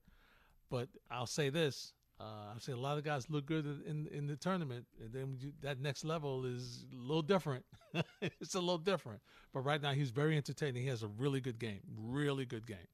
But 0.72 0.88
I'll 1.12 1.28
say 1.28 1.50
this: 1.50 1.92
uh, 2.18 2.54
I've 2.56 2.64
seen 2.64 2.76
a 2.76 2.80
lot 2.80 2.98
of 2.98 3.04
guys 3.04 3.30
look 3.30 3.46
good 3.46 3.66
in 3.86 4.08
in 4.08 4.26
the 4.26 4.38
tournament, 4.38 4.86
and 5.04 5.12
then 5.12 5.36
you, 5.38 5.52
that 5.62 5.82
next 5.82 6.06
level 6.06 6.46
is 6.46 6.86
a 6.94 6.96
little 6.96 7.22
different. 7.22 7.66
it's 8.22 8.56
a 8.56 8.60
little 8.62 8.78
different. 8.78 9.20
But 9.54 9.66
right 9.66 9.82
now, 9.82 9.92
he's 9.92 10.12
very 10.12 10.38
entertaining. 10.38 10.82
He 10.82 10.88
has 10.88 11.04
a 11.04 11.10
really 11.10 11.42
good 11.42 11.60
game. 11.60 11.82
Really 11.98 12.46
good 12.46 12.66
game. 12.66 12.88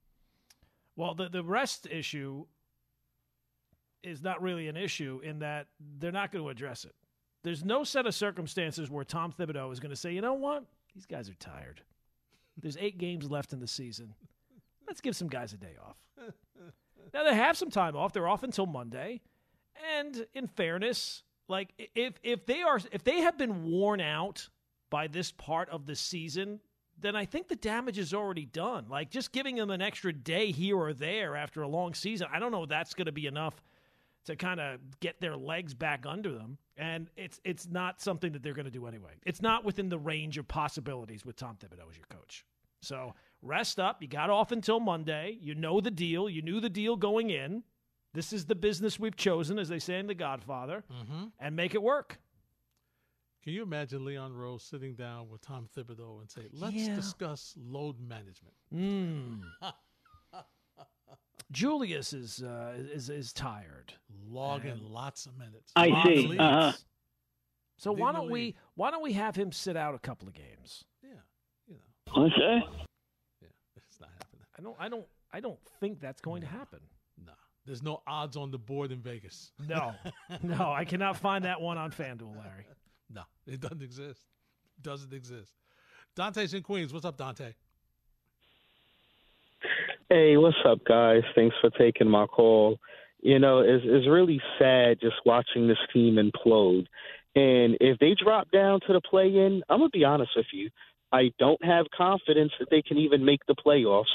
Well, 0.96 1.14
the 1.14 1.30
the 1.30 1.44
rest 1.44 1.86
issue 1.86 2.48
is 4.02 4.24
not 4.24 4.42
really 4.42 4.68
an 4.70 4.76
issue 4.76 5.22
in 5.24 5.38
that 5.40 5.68
they're 6.00 6.12
not 6.12 6.32
going 6.32 6.44
to 6.44 6.50
address 6.50 6.84
it. 6.84 6.96
There's 7.44 7.64
no 7.64 7.84
set 7.84 8.08
of 8.08 8.16
circumstances 8.16 8.90
where 8.90 9.06
Tom 9.06 9.32
Thibodeau 9.32 9.72
is 9.72 9.80
going 9.80 9.92
to 9.92 9.96
say, 9.96 10.14
you 10.14 10.22
know 10.22 10.34
what, 10.34 10.64
these 10.96 11.06
guys 11.06 11.30
are 11.30 11.36
tired. 11.36 11.82
There's 12.58 12.78
eight 12.78 12.98
games 12.98 13.30
left 13.30 13.54
in 13.54 13.60
the 13.60 13.68
season. 13.68 14.16
Let's 14.94 15.02
give 15.02 15.16
some 15.16 15.28
guys 15.28 15.54
a 15.54 15.58
day 15.58 15.76
off. 15.84 15.98
now 17.16 17.24
they 17.24 17.34
have 17.34 17.58
some 17.58 17.72
time 17.72 17.96
off. 17.96 18.14
They're 18.14 18.28
off 18.28 18.44
until 18.44 18.68
Monday, 18.68 19.22
and 19.98 20.28
in 20.36 20.46
fairness, 20.46 21.24
like 21.48 21.74
if 21.96 22.14
if 22.22 22.46
they 22.46 22.62
are 22.62 22.80
if 22.92 23.04
they 23.04 23.22
have 23.22 23.36
been 23.36 23.64
worn 23.64 24.00
out 24.00 24.48
by 24.92 25.08
this 25.08 25.32
part 25.32 25.68
of 25.70 25.88
the 25.88 25.96
season, 25.96 26.60
then 27.00 27.16
I 27.16 27.26
think 27.26 27.48
the 27.48 27.56
damage 27.56 27.98
is 27.98 28.14
already 28.14 28.46
done. 28.46 28.86
Like 28.88 29.10
just 29.10 29.32
giving 29.32 29.56
them 29.56 29.72
an 29.72 29.82
extra 29.82 30.14
day 30.14 30.52
here 30.52 30.78
or 30.78 30.94
there 30.94 31.36
after 31.36 31.64
a 31.64 31.68
long 31.68 31.96
season, 31.96 32.28
I 32.32 32.38
don't 32.38 32.52
know 32.52 32.62
if 32.62 32.70
that's 32.70 32.94
going 32.94 33.08
to 33.08 33.12
be 33.12 33.26
enough 33.26 33.56
to 34.26 34.36
kind 34.36 34.60
of 34.60 34.80
get 35.00 35.20
their 35.20 35.36
legs 35.36 35.74
back 35.74 36.06
under 36.06 36.32
them. 36.32 36.60
And 36.78 37.10
it's 37.18 37.42
it's 37.44 37.68
not 37.68 38.00
something 38.00 38.32
that 38.34 38.44
they're 38.44 38.54
going 38.54 38.66
to 38.66 38.72
do 38.72 38.86
anyway. 38.86 39.14
It's 39.26 39.42
not 39.42 39.66
within 39.66 39.90
the 39.90 39.98
range 39.98 40.38
of 40.38 40.48
possibilities 40.48 41.26
with 41.26 41.36
Tom 41.36 41.58
Thibodeau 41.60 41.90
as 41.90 41.98
your 41.98 42.06
coach. 42.12 42.46
So 42.84 43.16
rest 43.44 43.80
up. 43.80 44.02
You 44.02 44.08
got 44.08 44.30
off 44.32 44.52
until 44.52 44.80
Monday. 44.80 45.38
You 45.40 45.54
know 45.54 45.80
the 45.82 45.92
deal. 45.92 46.28
You 46.30 46.42
knew 46.42 46.60
the 46.60 46.70
deal 46.70 46.96
going 46.96 47.30
in. 47.30 47.64
This 48.14 48.32
is 48.34 48.46
the 48.46 48.56
business 48.56 49.00
we've 49.00 49.16
chosen, 49.16 49.60
as 49.60 49.70
they 49.70 49.80
say 49.80 50.00
in 50.00 50.08
The 50.08 50.14
Godfather, 50.16 50.84
mm-hmm. 50.92 51.26
and 51.40 51.56
make 51.56 51.74
it 51.76 51.82
work. 51.82 52.20
Can 53.44 53.54
you 53.54 53.64
imagine 53.64 54.06
Leon 54.06 54.34
Rose 54.34 54.64
sitting 54.64 54.96
down 54.96 55.30
with 55.30 55.42
Tom 55.42 55.68
Thibodeau 55.76 56.22
and 56.22 56.30
say, 56.32 56.44
"Let's 56.54 56.76
Yeah. 56.76 56.96
discuss 56.96 57.54
load 57.58 58.00
management"? 58.00 58.54
Mm. 58.74 59.42
Julius 61.52 62.14
is 62.14 62.42
uh, 62.42 62.74
is 62.78 63.10
is 63.10 63.34
tired. 63.34 63.94
Logging 64.28 64.72
And- 64.72 64.82
lots 64.82 65.26
of 65.26 65.38
minutes. 65.38 65.72
I 65.76 65.88
Lots 65.88 66.08
see. 66.08 66.38
Uh-huh. 66.38 66.72
So 67.78 67.92
Didn't 67.92 68.02
why 68.02 68.12
don't 68.14 68.32
we 68.32 68.56
why 68.76 68.92
don't 68.92 69.04
we 69.04 69.14
have 69.14 69.36
him 69.36 69.52
sit 69.52 69.76
out 69.76 69.94
a 69.94 70.00
couple 70.00 70.28
of 70.28 70.34
games? 70.34 70.86
Yeah, 71.04 71.10
you 71.68 71.76
know, 71.76 72.24
Okay. 72.26 72.66
yeah, 73.42 73.48
it's 73.76 74.00
not 74.00 74.10
happening. 74.18 74.46
I 74.53 74.53
don't 74.64 74.76
I 74.80 74.90
don't 74.90 75.06
I 75.32 75.40
don't 75.40 75.60
think 75.80 76.00
that's 76.00 76.22
going 76.22 76.42
to 76.42 76.48
happen. 76.48 76.80
Nah, 77.24 77.34
there's 77.66 77.84
no 77.84 78.02
odds 78.08 78.38
on 78.38 78.52
the 78.52 78.58
board 78.58 78.92
in 78.92 79.00
Vegas. 79.00 79.52
No, 79.68 79.94
no, 80.44 80.72
I 80.72 80.86
cannot 80.86 81.18
find 81.18 81.46
that 81.46 81.62
one 81.62 81.78
on 81.78 81.92
FanDuel, 81.92 82.38
Larry. 82.38 82.66
No, 83.14 83.24
it 83.46 83.60
doesn't 83.60 83.84
exist. 83.84 84.22
Doesn't 84.82 85.14
exist. 85.14 85.54
Dante's 86.16 86.54
in 86.54 86.64
Queens. 86.64 86.94
What's 86.94 87.06
up, 87.06 87.18
Dante? 87.18 87.54
Hey, 90.10 90.38
what's 90.38 90.58
up, 90.66 90.80
guys? 90.86 91.24
Thanks 91.34 91.56
for 91.62 91.70
taking 91.72 92.10
my 92.10 92.28
call. 92.28 92.78
You 93.22 93.40
know, 93.40 93.60
it's, 93.60 93.84
it's 93.86 94.08
really 94.08 94.42
sad 94.60 95.00
just 95.00 95.16
watching 95.26 95.68
this 95.68 95.78
team 95.94 96.16
implode. 96.16 96.86
And 97.36 97.78
if 97.80 97.98
they 98.00 98.16
drop 98.22 98.52
down 98.52 98.82
to 98.82 98.94
the 98.94 99.02
play 99.02 99.28
in, 99.28 99.64
I'm 99.70 99.80
going 99.80 99.90
to 99.90 99.98
be 99.98 100.04
honest 100.04 100.32
with 100.36 100.46
you. 100.52 100.70
I 101.12 101.32
don't 101.40 101.64
have 101.64 101.86
confidence 101.96 102.52
that 102.60 102.70
they 102.70 102.82
can 102.82 102.98
even 102.98 103.24
make 103.24 103.40
the 103.48 103.56
playoffs. 103.56 104.06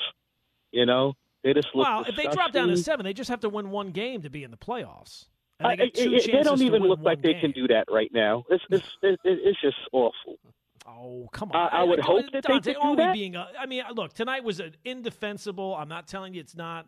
You 0.73 0.87
know, 0.87 1.15
they 1.43 1.55
just 1.55 1.69
look 1.75 1.87
Well, 1.87 2.05
if 2.07 2.17
they 2.17 2.27
drop 2.27 2.53
down 2.53 2.69
to 2.69 2.77
seven, 2.77 3.05
they 3.05 3.13
just 3.13 3.31
have 3.31 3.41
to 3.41 3.49
win 3.49 3.71
one 3.71 3.91
game 3.91 4.23
to 4.23 4.31
be 4.31 4.45
in 4.45 4.51
the 4.51 4.57
playoffs. 4.57 5.27
And 5.61 5.67
I, 5.69 5.77
they, 5.77 5.77
got 5.77 5.99
it- 5.99 6.13
it- 6.29 6.33
they 6.33 6.43
don't 6.43 6.63
even 6.63 6.83
look 6.83 6.99
like 7.01 7.19
one 7.19 7.23
they 7.23 7.35
can 7.35 7.51
do 7.53 7.67
that 7.69 7.85
right 7.91 8.11
now. 8.13 8.45
It's 8.51 8.65
it's 8.71 8.87
it, 9.03 9.19
it, 9.25 9.39
it's 9.45 9.61
just 9.61 9.77
awful. 9.93 10.39
Oh, 10.87 11.29
come 11.33 11.51
on. 11.53 11.57
I- 11.73 11.81
I 11.81 11.83
would 11.83 12.01
hope 12.01 12.25
that 12.33 12.45
they 12.45 12.53
Dante, 12.53 12.75
could 12.75 12.81
do 12.83 12.89
are 12.89 12.97
that. 12.97 13.13
Being, 13.15 13.37
uh, 13.37 13.47
I 13.59 13.67
mean, 13.67 13.83
look, 13.95 14.13
tonight 14.15 14.45
was 14.45 14.61
an 14.61 14.75
indefensible. 14.85 15.75
I'm 15.75 15.89
not 15.89 16.07
telling 16.07 16.35
you 16.35 16.41
it's 16.41 16.57
not. 16.57 16.87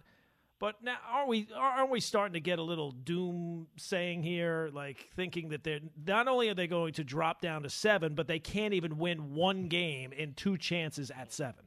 But 0.58 0.82
now, 0.82 0.98
aren't 1.10 1.28
we? 1.28 1.48
Aren't 1.56 1.90
we 1.90 2.00
starting 2.00 2.34
to 2.34 2.40
get 2.40 2.58
a 2.58 2.62
little 2.62 2.90
doom 2.90 3.66
saying 3.78 4.22
here, 4.22 4.68
like 4.74 5.08
thinking 5.16 5.48
that 5.48 5.64
they're 5.64 5.80
not 6.06 6.28
only 6.28 6.50
are 6.50 6.54
they 6.54 6.66
going 6.66 6.92
to 6.94 7.04
drop 7.04 7.40
down 7.40 7.62
to 7.62 7.70
seven, 7.70 8.14
but 8.14 8.26
they 8.26 8.38
can't 8.38 8.74
even 8.74 8.98
win 8.98 9.34
one 9.34 9.68
game 9.68 10.12
in 10.12 10.34
two 10.34 10.58
chances 10.58 11.10
at 11.10 11.32
seven. 11.32 11.64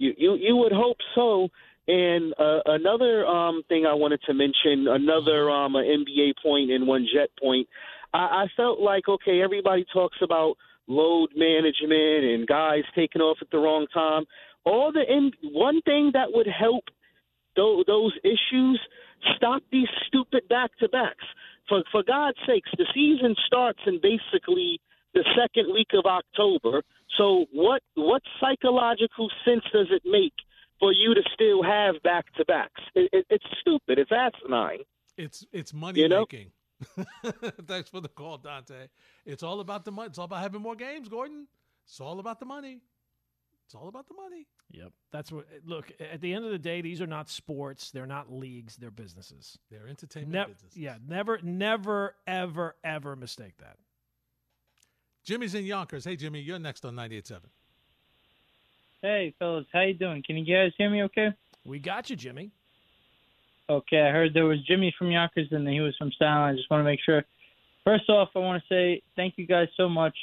You 0.00 0.14
you 0.16 0.34
you 0.36 0.56
would 0.56 0.72
hope 0.72 0.96
so. 1.14 1.48
And 1.86 2.32
uh, 2.38 2.60
another 2.66 3.26
um, 3.26 3.62
thing 3.68 3.84
I 3.84 3.94
wanted 3.94 4.20
to 4.26 4.34
mention, 4.34 4.86
another 4.88 5.50
um, 5.50 5.74
NBA 5.74 6.34
point 6.42 6.70
and 6.70 6.86
one 6.86 7.06
Jet 7.12 7.30
point. 7.40 7.68
I, 8.14 8.18
I 8.18 8.46
felt 8.56 8.80
like 8.80 9.08
okay, 9.08 9.42
everybody 9.42 9.84
talks 9.92 10.16
about 10.22 10.56
load 10.88 11.28
management 11.36 12.24
and 12.24 12.46
guys 12.46 12.82
taking 12.94 13.20
off 13.20 13.38
at 13.42 13.50
the 13.50 13.58
wrong 13.58 13.86
time. 13.92 14.24
All 14.64 14.90
the 14.90 15.02
in, 15.02 15.32
one 15.52 15.82
thing 15.82 16.10
that 16.14 16.28
would 16.32 16.48
help 16.48 16.84
those, 17.56 17.84
those 17.86 18.12
issues 18.24 18.80
stop 19.36 19.62
these 19.70 19.88
stupid 20.06 20.48
back 20.48 20.70
to 20.78 20.88
backs. 20.88 21.24
For 21.68 21.82
for 21.92 22.02
God's 22.02 22.38
sakes, 22.46 22.70
the 22.78 22.86
season 22.94 23.36
starts 23.46 23.80
in 23.86 24.00
basically 24.02 24.80
the 25.12 25.24
second 25.36 25.72
week 25.72 25.90
of 25.92 26.06
October. 26.06 26.82
So 27.18 27.46
what 27.52 27.82
what 27.94 28.22
psychological 28.40 29.28
sense 29.44 29.64
does 29.72 29.88
it 29.90 30.02
make 30.04 30.32
for 30.78 30.92
you 30.92 31.14
to 31.14 31.22
still 31.32 31.62
have 31.62 32.02
back 32.02 32.32
to 32.36 32.44
backs? 32.44 32.80
It, 32.94 33.10
it, 33.12 33.26
it's 33.30 33.44
stupid. 33.60 33.98
It's 33.98 34.10
asinine. 34.12 34.78
It's 35.16 35.44
it's 35.52 35.72
money 35.74 36.00
You 36.00 36.08
know? 36.08 36.20
making. 36.20 36.52
Thanks 37.66 37.90
for 37.90 38.00
the 38.00 38.08
call, 38.08 38.38
Dante. 38.38 38.88
It's 39.26 39.42
all 39.42 39.60
about 39.60 39.84
the 39.84 39.92
money. 39.92 40.06
It's 40.08 40.18
all 40.18 40.24
about 40.24 40.40
having 40.40 40.62
more 40.62 40.76
games, 40.76 41.08
Gordon. 41.08 41.46
It's 41.84 42.00
all 42.00 42.20
about 42.20 42.40
the 42.40 42.46
money. 42.46 42.80
It's 43.66 43.74
all 43.74 43.88
about 43.88 44.08
the 44.08 44.14
money. 44.14 44.46
Yep, 44.72 44.92
that's 45.12 45.30
what. 45.30 45.46
Look, 45.66 45.92
at 46.00 46.20
the 46.20 46.32
end 46.32 46.44
of 46.44 46.50
the 46.52 46.58
day, 46.58 46.80
these 46.80 47.00
are 47.00 47.06
not 47.06 47.28
sports. 47.28 47.90
They're 47.90 48.06
not 48.06 48.32
leagues. 48.32 48.76
They're 48.76 48.90
businesses. 48.90 49.58
They're 49.70 49.86
entertainment 49.88 50.32
Never, 50.32 50.48
businesses. 50.52 50.76
yeah, 50.78 50.96
never, 51.06 51.38
never, 51.42 52.14
ever, 52.26 52.76
ever 52.82 53.14
mistake 53.16 53.58
that. 53.58 53.76
Jimmy's 55.30 55.54
in 55.54 55.64
Yonkers. 55.64 56.04
Hey, 56.04 56.16
Jimmy, 56.16 56.40
you're 56.40 56.58
next 56.58 56.84
on 56.84 56.96
98.7. 56.96 57.38
Hey, 59.00 59.32
fellas, 59.38 59.64
how 59.72 59.82
you 59.82 59.94
doing? 59.94 60.24
Can 60.26 60.36
you 60.36 60.44
guys 60.44 60.72
hear 60.76 60.90
me 60.90 61.04
okay? 61.04 61.28
We 61.64 61.78
got 61.78 62.10
you, 62.10 62.16
Jimmy. 62.16 62.50
Okay, 63.68 64.00
I 64.00 64.10
heard 64.10 64.34
there 64.34 64.46
was 64.46 64.58
Jimmy 64.66 64.92
from 64.98 65.12
Yonkers 65.12 65.46
and 65.52 65.64
then 65.64 65.72
he 65.72 65.78
was 65.78 65.94
from 65.96 66.10
Staten 66.10 66.32
Island. 66.36 66.54
I 66.54 66.56
just 66.56 66.68
want 66.68 66.80
to 66.80 66.84
make 66.84 66.98
sure. 67.06 67.22
First 67.84 68.10
off, 68.10 68.30
I 68.34 68.40
want 68.40 68.60
to 68.60 68.74
say 68.74 69.02
thank 69.14 69.34
you 69.36 69.46
guys 69.46 69.68
so 69.76 69.88
much. 69.88 70.16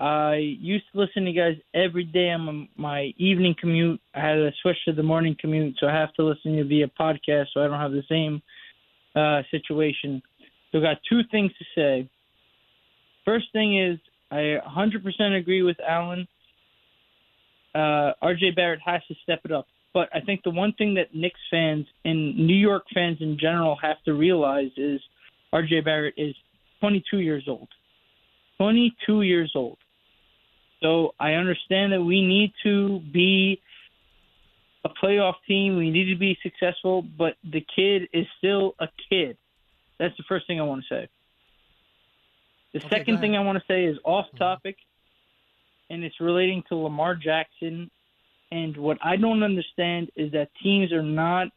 I 0.00 0.34
used 0.34 0.86
to 0.92 0.98
listen 0.98 1.26
to 1.26 1.30
you 1.30 1.40
guys 1.40 1.56
every 1.72 2.02
day 2.02 2.30
on 2.30 2.68
my 2.76 3.14
evening 3.16 3.54
commute. 3.60 4.00
I 4.16 4.20
had 4.20 4.34
to 4.34 4.50
switch 4.62 4.78
to 4.86 4.92
the 4.94 5.04
morning 5.04 5.36
commute, 5.38 5.76
so 5.78 5.86
I 5.86 5.92
have 5.92 6.12
to 6.14 6.24
listen 6.24 6.50
to 6.50 6.58
you 6.58 6.64
via 6.64 6.88
podcast, 6.88 7.46
so 7.54 7.62
I 7.62 7.68
don't 7.68 7.78
have 7.78 7.92
the 7.92 8.02
same 8.08 8.42
uh, 9.14 9.42
situation. 9.52 10.20
So, 10.72 10.78
I 10.78 10.82
got 10.82 10.96
two 11.08 11.20
things 11.30 11.52
to 11.56 11.64
say. 11.76 12.10
First 13.24 13.46
thing 13.52 13.80
is, 13.80 14.00
I 14.34 14.58
100% 14.66 15.38
agree 15.38 15.62
with 15.62 15.76
Alan. 15.80 16.26
Uh, 17.72 18.12
RJ 18.20 18.56
Barrett 18.56 18.80
has 18.84 19.00
to 19.06 19.14
step 19.22 19.40
it 19.44 19.52
up. 19.52 19.66
But 19.92 20.08
I 20.12 20.20
think 20.20 20.42
the 20.42 20.50
one 20.50 20.72
thing 20.72 20.94
that 20.94 21.14
Knicks 21.14 21.38
fans 21.52 21.86
and 22.04 22.36
New 22.36 22.56
York 22.56 22.82
fans 22.92 23.18
in 23.20 23.38
general 23.38 23.76
have 23.80 24.02
to 24.06 24.14
realize 24.14 24.72
is 24.76 25.00
RJ 25.52 25.84
Barrett 25.84 26.14
is 26.16 26.34
22 26.80 27.18
years 27.18 27.44
old. 27.46 27.68
22 28.58 29.22
years 29.22 29.52
old. 29.54 29.78
So 30.82 31.14
I 31.20 31.34
understand 31.34 31.92
that 31.92 32.02
we 32.02 32.26
need 32.26 32.52
to 32.64 33.00
be 33.12 33.60
a 34.84 34.88
playoff 34.88 35.34
team. 35.46 35.76
We 35.76 35.90
need 35.90 36.12
to 36.12 36.18
be 36.18 36.36
successful, 36.42 37.02
but 37.16 37.34
the 37.44 37.64
kid 37.74 38.08
is 38.12 38.26
still 38.38 38.74
a 38.80 38.88
kid. 39.08 39.36
That's 40.00 40.16
the 40.16 40.24
first 40.28 40.48
thing 40.48 40.60
I 40.60 40.64
want 40.64 40.84
to 40.88 40.94
say. 40.94 41.08
The 42.74 42.80
Okay, 42.80 42.88
second 42.90 43.20
thing 43.20 43.36
I 43.36 43.40
want 43.40 43.56
to 43.56 43.64
say 43.66 43.84
is 43.84 43.96
off 44.04 44.26
uh-huh. 44.34 44.56
topic, 44.56 44.76
and 45.90 46.02
it's 46.02 46.20
relating 46.20 46.62
to 46.68 46.74
Lamar 46.74 47.14
Jackson. 47.14 47.88
And 48.50 48.76
what 48.76 48.98
I 49.02 49.16
don't 49.16 49.44
understand 49.44 50.10
is 50.16 50.32
that 50.32 50.48
teams 50.62 50.92
are 50.92 51.02
not 51.02 51.48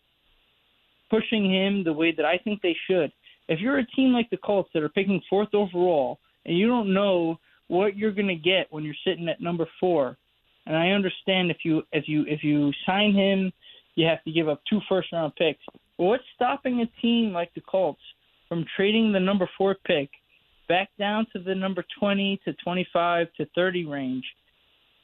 pushing 1.10 1.51
him 1.51 1.84
the 1.84 1.93
way 1.93 2.13
that 2.15 2.25
I 2.25 2.38
think 2.38 2.62
they 2.62 2.75
should. 2.88 3.12
If 3.49 3.60
you're 3.60 3.80
a 3.80 3.86
team 3.88 4.13
like 4.13 4.30
the 4.30 4.38
Colts 4.38 4.69
that 4.73 4.84
are 4.84 4.89
picking 4.89 5.21
fourth 5.30 5.53
overall 5.53 6.19
and 6.45 6.58
you 6.58 6.67
don't 6.67 6.93
know 6.93 7.39
what 7.67 7.97
you're 7.97 8.12
going 8.12 8.27
to 8.27 8.36
get 8.36 8.67
when 8.69 8.84
you're 8.84 8.95
sitting 9.06 9.27
at 9.27 9.41
number 9.41 9.67
four, 9.80 10.17
and 10.67 10.75
I 10.75 10.89
understand 10.89 11.49
if 11.49 11.58
you 11.63 11.82
if 11.91 12.08
you 12.08 12.25
if 12.27 12.43
you 12.43 12.71
sign 12.86 13.13
him, 13.13 13.51
you 13.95 14.06
have 14.06 14.23
to 14.25 14.32
give 14.32 14.49
up 14.49 14.62
two 14.69 14.82
first 14.88 15.12
round 15.12 15.34
picks. 15.36 15.63
But 15.97 16.03
what's 16.03 16.23
stopping 16.36 16.82
a 16.82 17.01
team 17.01 17.32
like 17.32 17.53
the 17.56 17.62
Colts 17.62 18.01
from 18.47 18.65
trading 18.75 19.12
the 19.13 19.19
number 19.19 19.49
four 19.58 19.77
pick 19.86 20.10
back 20.67 20.89
down 20.99 21.25
to 21.34 21.39
the 21.39 21.56
number 21.56 21.84
20 21.99 22.39
to 22.45 22.53
25 22.53 23.27
to 23.38 23.45
30 23.56 23.86
range, 23.86 24.25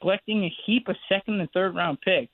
collecting 0.00 0.44
a 0.44 0.54
heap 0.66 0.88
of 0.88 0.96
second 1.08 1.40
and 1.40 1.50
third 1.52 1.74
round 1.74 1.98
picks. 2.00 2.32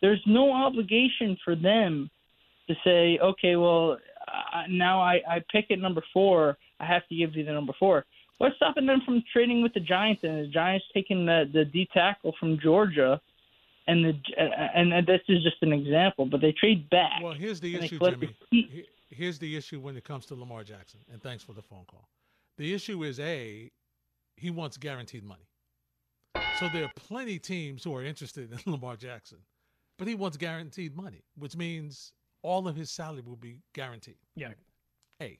There's 0.00 0.22
no 0.26 0.52
obligation 0.52 1.36
for 1.44 1.54
them 1.54 2.10
to 2.68 2.74
say, 2.84 3.18
okay, 3.22 3.56
well, 3.56 3.98
uh, 4.28 4.62
now 4.68 5.00
I, 5.00 5.20
I 5.28 5.44
pick 5.50 5.70
at 5.70 5.78
number 5.78 6.02
four. 6.12 6.56
I 6.80 6.86
have 6.86 7.06
to 7.08 7.14
give 7.14 7.36
you 7.36 7.44
the 7.44 7.52
number 7.52 7.72
four. 7.78 8.04
What's 8.38 8.56
stopping 8.56 8.86
them 8.86 9.02
from 9.04 9.22
trading 9.32 9.62
with 9.62 9.72
the 9.74 9.80
Giants 9.80 10.22
and 10.24 10.44
the 10.44 10.48
Giants 10.48 10.84
taking 10.92 11.26
the 11.26 11.48
the 11.52 11.64
D 11.64 11.88
tackle 11.94 12.34
from 12.40 12.58
Georgia, 12.60 13.20
and 13.86 14.04
the 14.04 14.12
and, 14.74 14.92
and 14.92 15.06
this 15.06 15.20
is 15.28 15.44
just 15.44 15.62
an 15.62 15.72
example, 15.72 16.26
but 16.26 16.40
they 16.40 16.52
trade 16.52 16.90
back. 16.90 17.22
Well, 17.22 17.34
here's 17.34 17.60
the 17.60 17.76
issue, 17.76 18.00
Jimmy. 18.00 18.34
the 18.50 18.84
Here's 19.12 19.38
the 19.38 19.56
issue 19.56 19.78
when 19.78 19.96
it 19.96 20.04
comes 20.04 20.26
to 20.26 20.34
Lamar 20.34 20.64
Jackson. 20.64 21.00
And 21.12 21.22
thanks 21.22 21.44
for 21.44 21.52
the 21.52 21.62
phone 21.62 21.84
call. 21.86 22.08
The 22.58 22.74
issue 22.74 23.02
is 23.04 23.18
a 23.20 23.70
he 24.36 24.50
wants 24.50 24.76
guaranteed 24.76 25.24
money. 25.24 25.48
So 26.58 26.68
there 26.72 26.84
are 26.84 26.92
plenty 26.96 27.38
teams 27.38 27.84
who 27.84 27.94
are 27.94 28.04
interested 28.04 28.52
in 28.52 28.58
Lamar 28.72 28.96
Jackson, 28.96 29.38
but 29.98 30.08
he 30.08 30.14
wants 30.14 30.36
guaranteed 30.36 30.96
money, 30.96 31.22
which 31.36 31.56
means 31.56 32.12
all 32.42 32.68
of 32.68 32.76
his 32.76 32.90
salary 32.90 33.22
will 33.24 33.36
be 33.36 33.60
guaranteed. 33.72 34.16
Yeah, 34.34 34.52
A. 35.20 35.38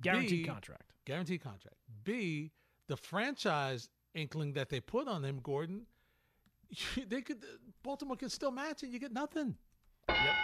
guaranteed 0.00 0.44
B, 0.44 0.48
contract. 0.48 0.92
Guaranteed 1.04 1.42
contract. 1.42 1.76
B, 2.04 2.52
the 2.88 2.96
franchise 2.96 3.88
inkling 4.14 4.52
that 4.54 4.68
they 4.68 4.80
put 4.80 5.08
on 5.08 5.24
him, 5.24 5.40
Gordon, 5.42 5.82
they 7.08 7.22
could 7.22 7.44
Baltimore 7.82 8.16
can 8.16 8.30
still 8.30 8.50
match 8.50 8.82
it. 8.82 8.88
You 8.88 8.98
get 8.98 9.12
nothing. 9.12 9.56
Yep. 10.08 10.34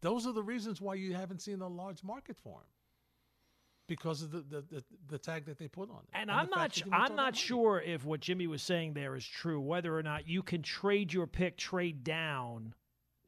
Those 0.00 0.26
are 0.26 0.32
the 0.32 0.42
reasons 0.42 0.80
why 0.80 0.94
you 0.94 1.14
haven't 1.14 1.40
seen 1.42 1.60
a 1.60 1.68
large 1.68 2.04
market 2.04 2.36
for 2.38 2.60
him. 2.60 2.66
Because 3.88 4.22
of 4.22 4.30
the 4.32 4.38
the, 4.40 4.64
the, 4.70 4.84
the 5.08 5.18
tag 5.18 5.44
that 5.46 5.58
they 5.58 5.68
put 5.68 5.90
on 5.90 5.98
it. 5.98 6.08
And, 6.12 6.28
the 6.28 6.34
I'm 6.34 6.48
not 6.50 6.58
that 6.70 6.74
su- 6.74 6.84
he 6.84 6.90
wants 6.90 7.10
I'm 7.10 7.16
not 7.16 7.36
sure 7.36 7.80
if 7.80 8.04
what 8.04 8.20
Jimmy 8.20 8.46
was 8.46 8.62
saying 8.62 8.94
there 8.94 9.14
is 9.14 9.24
true, 9.24 9.60
whether 9.60 9.96
or 9.96 10.02
not 10.02 10.26
you 10.28 10.42
can 10.42 10.62
trade 10.62 11.12
your 11.12 11.26
pick, 11.26 11.56
trade 11.56 12.02
down 12.02 12.74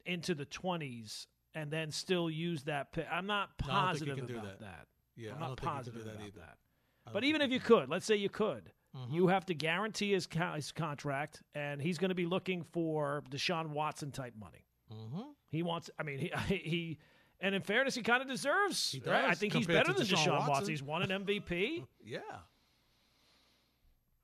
into 0.05 0.35
the 0.35 0.45
20s, 0.45 1.27
and 1.55 1.71
then 1.71 1.91
still 1.91 2.29
use 2.29 2.63
that 2.63 2.91
pick. 2.91 3.05
I'm 3.11 3.25
not 3.27 3.49
No, 3.67 3.73
I 3.73 3.91
don't 3.93 3.99
think 3.99 4.07
you 4.07 4.13
positive 4.15 4.35
about 4.37 4.59
that. 4.59 4.59
that. 4.59 4.87
Yeah, 5.15 5.33
I'm 5.33 5.39
not 5.39 5.47
don't 5.47 5.59
think 5.59 5.65
you 5.71 5.75
positive 5.75 5.93
can 5.93 6.01
do 6.03 6.09
that 6.09 6.15
about 6.15 6.27
either. 6.27 6.39
that. 6.39 7.13
But 7.13 7.23
even 7.23 7.41
if 7.41 7.51
you 7.51 7.59
could, 7.59 7.89
let's 7.89 8.05
say 8.05 8.15
you 8.17 8.29
could, 8.29 8.71
Mhm. 8.95 9.13
you 9.13 9.27
have 9.27 9.45
to 9.47 9.53
guarantee 9.53 10.11
his, 10.11 10.27
co- 10.27 10.53
his 10.53 10.71
contract, 10.71 11.41
and 11.55 11.81
he's 11.81 11.97
going 11.97 12.09
to 12.09 12.15
be 12.15 12.25
looking 12.25 12.63
for 12.63 13.23
Deshaun 13.29 13.67
Watson 13.69 14.11
type 14.11 14.33
money. 14.35 14.65
Mhm. 14.91 15.33
He 15.49 15.63
wants. 15.63 15.89
I 15.99 16.03
mean, 16.03 16.19
he 16.19 16.31
he. 16.55 16.97
And 17.41 17.55
in 17.55 17.61
fairness, 17.61 17.95
he 17.95 18.01
kind 18.01 18.21
of 18.21 18.27
deserves. 18.27 18.91
He 18.91 18.99
right? 19.09 19.23
I 19.25 19.33
think 19.33 19.53
he's 19.53 19.65
better 19.67 19.93
than 19.93 20.05
Deshaun 20.05 20.17
Deshaun 20.25 20.31
Watson. 20.39 20.49
Watson. 20.49 20.69
He's 20.69 20.83
won 20.83 21.09
an 21.09 21.25
MVP. 21.25 21.85
Yeah. 22.03 22.19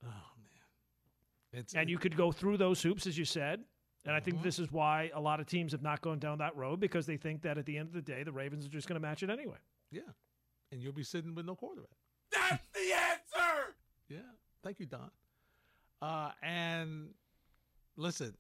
Oh 0.04 0.08
man. 0.08 1.62
It's 1.62 1.74
and 1.76 1.90
you 1.90 1.98
could 1.98 2.16
go 2.18 2.32
through 2.32 2.58
those 2.58 2.82
hoops, 2.82 3.08
as 3.08 3.18
you 3.18 3.26
said. 3.26 3.64
And 4.06 4.14
I 4.14 4.20
Mm-hmm. 4.20 4.26
think 4.32 4.44
this 4.44 4.60
is 4.60 4.72
why 4.72 5.10
a 5.16 5.20
lot 5.20 5.40
of 5.40 5.48
teams 5.48 5.72
have 5.72 5.82
not 5.82 6.02
gone 6.02 6.20
down 6.20 6.38
that 6.40 6.56
road 6.56 6.80
because 6.80 7.06
they 7.06 7.18
think 7.18 7.42
that 7.44 7.58
at 7.58 7.66
the 7.66 7.78
end 7.78 7.88
of 7.88 7.94
the 7.94 8.02
day, 8.02 8.24
the 8.24 8.32
Ravens 8.32 8.66
are 8.66 8.70
just 8.70 8.88
going 8.88 9.00
to 9.02 9.06
match 9.08 9.24
it 9.24 9.30
anyway. 9.30 9.58
Yeah. 9.92 10.02
And 10.72 10.82
you'll 10.82 10.94
be 10.94 11.04
sitting 11.04 11.34
with 11.34 11.46
no 11.46 11.56
quarterback. 11.56 11.90
That's 12.32 12.68
the 12.74 12.80
answer. 12.94 13.76
Yeah. 14.10 14.18
Thank 14.64 14.80
you, 14.80 14.86
Don. 14.86 15.10
Uh, 16.02 16.32
and 16.44 17.10
listen, 17.98 18.36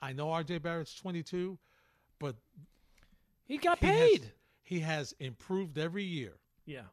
I 0.00 0.12
know 0.12 0.28
RJ 0.28 0.62
Barrett's 0.62 0.94
22, 0.94 1.58
but 2.18 2.36
He 3.52 3.58
got 3.58 3.78
he 3.80 3.86
has- 3.86 3.94
paid. 4.10 4.32
he 4.62 4.80
has 4.80 5.12
improved 5.20 5.76
every 5.78 6.04
year. 6.04 6.38
yeah, 6.64 6.84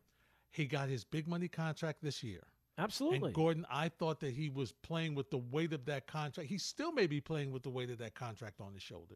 He 0.52 0.66
got 0.66 0.90
his 0.90 1.06
big 1.06 1.26
money 1.28 1.48
contract 1.48 2.02
this 2.02 2.22
year. 2.22 2.44
absolutely. 2.78 3.28
And 3.30 3.34
Gordon, 3.36 3.66
I 3.70 3.88
thought 3.90 4.20
that 4.20 4.34
he 4.34 4.50
was 4.50 4.72
playing 4.74 5.16
with 5.16 5.30
the 5.30 5.38
weight 5.38 5.72
of 5.74 5.86
that 5.86 6.06
contract. 6.08 6.50
He 6.50 6.58
still 6.58 6.92
may 6.92 7.08
be 7.08 7.22
playing 7.22 7.52
with 7.52 7.64
the 7.64 7.70
weight 7.70 7.90
of 7.90 7.98
that 8.00 8.14
contract 8.14 8.60
on 8.60 8.74
his 8.74 8.84
shoulder. 8.84 9.16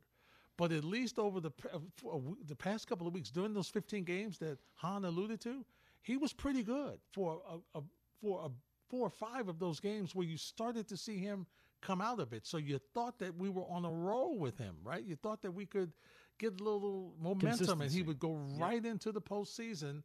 But 0.56 0.72
at 0.72 0.84
least 0.86 1.20
over 1.20 1.40
the 1.42 1.52
p- 1.52 1.68
for 1.98 2.14
a 2.14 2.18
w- 2.18 2.38
the 2.46 2.56
past 2.56 2.88
couple 2.88 3.08
of 3.08 3.14
weeks, 3.14 3.30
during 3.32 3.54
those 3.54 3.68
15 3.70 4.04
games 4.06 4.38
that 4.38 4.60
Hahn 4.76 5.04
alluded 5.04 5.42
to, 5.42 5.66
he 6.02 6.16
was 6.16 6.32
pretty 6.32 6.64
good 6.64 7.00
for 7.12 7.42
a, 7.50 7.80
a 7.80 7.84
for 8.22 8.46
a 8.46 8.50
four 8.90 9.08
or 9.08 9.10
five 9.10 9.48
of 9.50 9.58
those 9.60 9.80
games 9.82 10.14
where 10.16 10.28
you 10.28 10.38
started 10.38 10.88
to 10.90 10.96
see 10.96 11.18
him 11.18 11.46
come 11.82 12.00
out 12.02 12.20
of 12.20 12.32
it. 12.34 12.46
So 12.46 12.58
you 12.58 12.80
thought 12.94 13.18
that 13.20 13.36
we 13.36 13.50
were 13.50 13.66
on 13.68 13.84
a 13.84 13.92
roll 13.92 14.38
with 14.38 14.58
him, 14.58 14.76
right? 14.84 15.04
You 15.04 15.16
thought 15.18 15.42
that 15.42 15.52
we 15.52 15.66
could 15.66 15.92
get 16.38 16.60
a 16.60 16.64
little 16.64 17.14
momentum 17.22 17.82
and 17.82 17.92
he 17.92 18.02
would 18.02 18.20
go 18.20 18.34
right 18.58 18.84
into 18.84 19.12
the 19.12 19.22
postseason, 19.22 20.04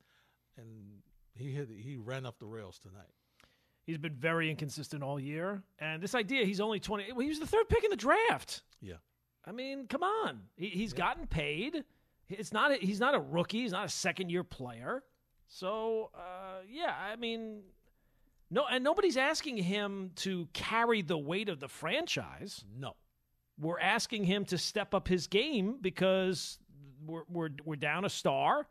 and 0.57 1.03
he 1.35 1.53
hit 1.53 1.69
he 1.71 1.97
ran 1.97 2.27
up 2.27 2.38
the 2.38 2.47
rails 2.47 2.79
tonight. 2.79 3.12
He's 3.85 3.99
been 3.99 4.14
very 4.14 4.51
inconsistent 4.51 5.03
all 5.03 5.19
year. 5.19 5.62
And 5.79 6.03
this 6.03 6.14
idea, 6.14 6.45
he's 6.45 6.61
only 6.61 6.79
20. 6.79 7.12
Well, 7.12 7.21
he 7.21 7.29
was 7.29 7.41
the 7.41 7.47
third 7.47 7.71
pick 7.71 7.85
in 7.85 7.91
the 7.91 7.97
draft. 7.97 8.61
Yeah. 8.83 8.97
I 9.47 9.53
mean, 9.53 9.87
come 9.87 10.03
on. 10.03 10.41
He, 10.57 10.67
he's 10.67 10.93
gotten 10.93 11.27
paid. 11.27 11.85
It's 12.29 12.53
not. 12.53 12.73
A, 12.73 12.75
he's 12.75 13.01
not 13.01 13.14
a 13.14 13.19
rookie. 13.19 13.62
He's 13.62 13.73
not 13.73 13.87
a 13.87 13.88
second 13.88 14.31
year 14.31 14.45
player. 14.45 15.03
So 15.47 16.11
uh, 16.14 16.61
yeah, 16.71 16.95
I 17.11 17.17
mean, 17.17 17.62
no, 18.51 18.67
and 18.71 18.85
nobody's 18.85 19.17
asking 19.17 19.57
him 19.57 20.11
to 20.17 20.49
carry 20.53 21.01
the 21.01 21.17
weight 21.17 21.49
of 21.49 21.61
the 21.61 21.69
franchise. 21.69 22.64
No. 22.79 22.95
We're 23.61 23.81
asking 23.81 24.25
him 24.25 24.44
to 24.47 24.59
step 24.59 24.94
up 24.94 25.09
his 25.09 25.27
game 25.27 25.79
because 25.81 26.59
we're 27.05 27.25
we're 27.29 27.51
we're 27.64 27.77
down 27.77 28.05
a 28.05 28.09
star, 28.09 28.68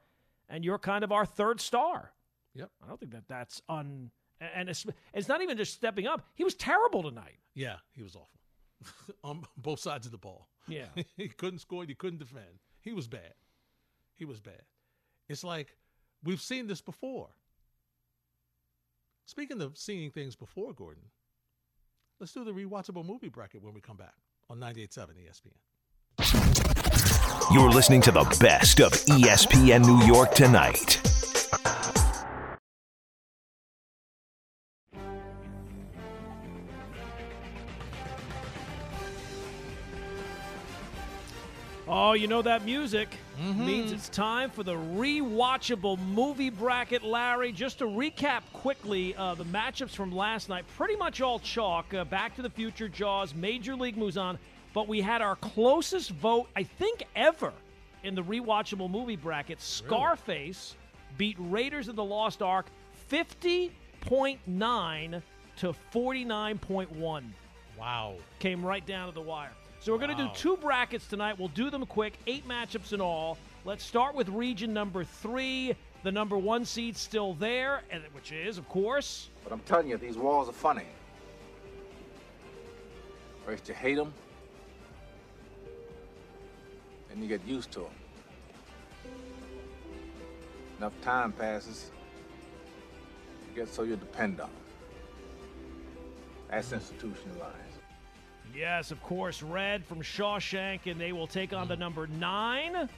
and 0.49 0.63
you're 0.63 0.79
kind 0.79 1.03
of 1.03 1.11
our 1.11 1.25
third 1.25 1.59
star. 1.59 2.13
Yep. 2.55 2.71
I 2.83 2.87
don't 2.87 2.99
think 2.99 3.11
that 3.11 3.27
that's 3.27 3.61
un. 3.69 4.11
And 4.39 4.69
it's, 4.69 4.85
it's 5.13 5.27
not 5.27 5.41
even 5.41 5.57
just 5.57 5.73
stepping 5.73 6.05
up. 6.05 6.23
He 6.35 6.43
was 6.43 6.53
terrible 6.53 7.01
tonight. 7.01 7.39
Yeah, 7.55 7.77
he 7.91 8.03
was 8.03 8.15
awful 8.15 8.39
on 9.23 9.43
both 9.57 9.79
sides 9.79 10.05
of 10.05 10.11
the 10.11 10.17
ball. 10.17 10.47
Yeah. 10.67 10.85
he 11.17 11.27
couldn't 11.27 11.59
score. 11.59 11.83
He 11.85 11.95
couldn't 11.95 12.19
defend. 12.19 12.61
He 12.81 12.93
was 12.93 13.07
bad. 13.07 13.33
He 14.15 14.25
was 14.25 14.39
bad. 14.39 14.61
It's 15.27 15.43
like 15.43 15.75
we've 16.23 16.41
seen 16.41 16.67
this 16.67 16.81
before. 16.81 17.29
Speaking 19.25 19.61
of 19.61 19.77
seeing 19.77 20.11
things 20.11 20.35
before, 20.35 20.71
Gordon, 20.71 21.03
let's 22.19 22.31
do 22.31 22.45
the 22.45 22.51
rewatchable 22.51 23.05
movie 23.05 23.27
bracket 23.27 23.61
when 23.61 23.73
we 23.73 23.81
come 23.81 23.97
back 23.97 24.15
on 24.49 24.59
98.7 24.59 25.09
ESPN. 25.19 25.53
You're 27.53 27.69
listening 27.69 28.01
to 28.01 28.11
the 28.11 28.23
best 28.39 28.79
of 28.81 28.91
ESPN 28.91 29.85
New 29.85 30.05
York 30.05 30.33
tonight. 30.33 31.01
Oh, 41.89 42.11
you 42.13 42.27
know 42.27 42.41
that 42.41 42.65
music 42.65 43.07
means 43.39 43.93
it's 43.93 44.09
time 44.09 44.49
for 44.49 44.61
the 44.63 44.73
rewatchable 44.75 45.97
movie 45.99 46.49
bracket, 46.49 47.01
Larry. 47.03 47.53
Just 47.53 47.77
to 47.79 47.85
recap 47.85 48.41
quickly 48.51 49.15
uh, 49.15 49.35
the 49.35 49.45
matchups 49.45 49.91
from 49.91 50.11
last 50.11 50.49
night, 50.49 50.65
pretty 50.75 50.97
much 50.97 51.21
all 51.21 51.39
chalk. 51.39 51.93
Uh, 51.93 52.03
Back 52.03 52.35
to 52.35 52.41
the 52.41 52.49
Future, 52.49 52.89
Jaws, 52.89 53.33
Major 53.33 53.73
League 53.75 53.95
moves 53.95 54.17
on, 54.17 54.37
but 54.73 54.89
we 54.89 54.99
had 54.99 55.21
our 55.21 55.37
closest 55.37 56.09
vote, 56.11 56.49
I 56.57 56.63
think, 56.63 57.05
ever 57.15 57.53
in 58.03 58.15
the 58.15 58.23
rewatchable 58.23 58.89
movie 58.91 59.15
bracket. 59.15 59.61
Scarface 59.61 60.75
beat 61.17 61.37
Raiders 61.39 61.87
of 61.87 61.95
the 61.95 62.03
Lost 62.03 62.41
Ark 62.41 62.65
50.9 63.09 65.21
to 65.57 65.73
49.1 65.93 67.23
Wow. 67.79 68.15
came 68.39 68.65
right 68.65 68.85
down 68.85 69.07
to 69.07 69.13
the 69.13 69.21
wire. 69.21 69.53
So 69.87 69.93
we're 69.93 69.99
going 69.99 70.17
to 70.17 70.21
do 70.21 70.29
two 70.35 70.57
brackets 70.57 71.07
tonight. 71.07 71.39
We'll 71.39 71.47
do 71.47 71.69
them 71.69 71.85
quick, 71.85 72.19
eight 72.27 72.45
matchups 72.45 72.91
in 72.91 72.99
all. 72.99 73.37
Let's 73.63 73.85
start 73.85 74.15
with 74.15 74.27
region 74.27 74.73
number 74.73 75.05
three. 75.05 75.77
The 76.03 76.11
number 76.11 76.37
one 76.37 76.65
seed 76.65 76.97
still 76.97 77.35
there, 77.35 77.83
and 77.89 78.03
which 78.11 78.33
is, 78.33 78.57
of 78.57 78.67
course, 78.67 79.29
But 79.45 79.53
I'm 79.53 79.61
telling 79.61 79.87
you, 79.87 79.95
these 79.95 80.17
walls 80.17 80.49
are 80.49 80.51
funny. 80.51 80.83
First 83.45 83.69
you 83.69 83.75
hate 83.75 83.95
them, 83.95 84.13
then 87.07 87.21
you 87.21 87.29
get 87.29 87.47
used 87.47 87.71
to 87.71 87.79
them. 87.79 89.13
Enough 90.79 91.01
time 91.01 91.31
passes, 91.31 91.91
you 93.47 93.63
get 93.63 93.73
so 93.73 93.83
you 93.83 93.95
depend 93.95 94.41
on 94.41 94.49
them. 94.49 94.57
That's 96.49 96.65
mm-hmm. 96.65 96.75
institutionalized. 96.75 97.66
Yes, 98.57 98.91
of 98.91 99.01
course, 99.03 99.43
Red 99.43 99.85
from 99.85 100.01
Shawshank, 100.01 100.87
and 100.87 100.99
they 100.99 101.11
will 101.11 101.27
take 101.27 101.53
on 101.53 101.67
the 101.67 101.75
number 101.75 102.07
nine. 102.07 102.89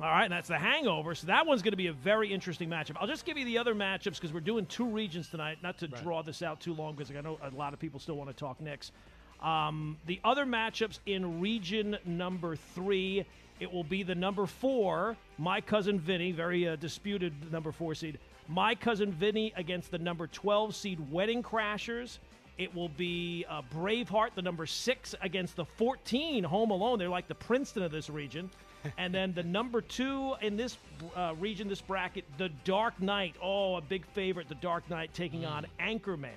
All 0.00 0.10
right, 0.10 0.24
and 0.24 0.32
that's 0.32 0.48
the 0.48 0.58
hangover. 0.58 1.14
So 1.14 1.28
that 1.28 1.46
one's 1.46 1.62
going 1.62 1.72
to 1.72 1.76
be 1.76 1.86
a 1.86 1.92
very 1.92 2.30
interesting 2.32 2.68
matchup. 2.68 2.96
I'll 3.00 3.06
just 3.06 3.24
give 3.24 3.38
you 3.38 3.44
the 3.44 3.56
other 3.56 3.74
matchups 3.74 4.16
because 4.16 4.32
we're 4.32 4.40
doing 4.40 4.66
two 4.66 4.84
regions 4.84 5.28
tonight, 5.28 5.58
not 5.62 5.78
to 5.78 5.88
draw 5.88 6.22
this 6.22 6.42
out 6.42 6.60
too 6.60 6.74
long 6.74 6.94
because 6.94 7.10
I 7.10 7.20
know 7.20 7.38
a 7.42 7.56
lot 7.56 7.72
of 7.72 7.78
people 7.78 7.98
still 8.00 8.16
want 8.16 8.28
to 8.28 8.36
talk 8.36 8.60
next. 8.60 8.92
Um, 9.40 9.96
the 10.06 10.20
other 10.24 10.44
matchups 10.44 10.98
in 11.06 11.40
region 11.40 11.96
number 12.04 12.56
three, 12.56 13.24
it 13.60 13.72
will 13.72 13.84
be 13.84 14.02
the 14.02 14.14
number 14.14 14.46
four, 14.46 15.16
my 15.38 15.60
cousin 15.60 15.98
Vinny, 15.98 16.32
very 16.32 16.68
uh, 16.68 16.76
disputed 16.76 17.32
number 17.52 17.72
four 17.72 17.94
seed. 17.94 18.18
My 18.48 18.74
cousin 18.74 19.12
Vinny 19.12 19.52
against 19.56 19.90
the 19.90 19.98
number 19.98 20.26
12 20.26 20.74
seed 20.74 21.12
Wedding 21.12 21.42
Crashers. 21.42 22.18
It 22.58 22.74
will 22.74 22.90
be 22.90 23.44
uh, 23.48 23.62
Braveheart, 23.74 24.34
the 24.34 24.42
number 24.42 24.66
six, 24.66 25.14
against 25.22 25.56
the 25.56 25.64
14 25.64 26.44
Home 26.44 26.70
Alone. 26.70 26.98
They're 26.98 27.08
like 27.08 27.26
the 27.26 27.34
Princeton 27.34 27.82
of 27.82 27.90
this 27.90 28.10
region. 28.10 28.50
and 28.98 29.14
then 29.14 29.32
the 29.32 29.42
number 29.42 29.80
two 29.80 30.34
in 30.40 30.56
this 30.56 30.76
uh, 31.16 31.34
region, 31.40 31.68
this 31.68 31.80
bracket, 31.80 32.24
the 32.38 32.50
Dark 32.64 33.00
Knight. 33.00 33.34
Oh, 33.42 33.76
a 33.76 33.80
big 33.80 34.04
favorite, 34.06 34.48
the 34.48 34.56
Dark 34.56 34.88
Knight 34.90 35.12
taking 35.14 35.44
on 35.44 35.66
Anchorman. 35.80 36.28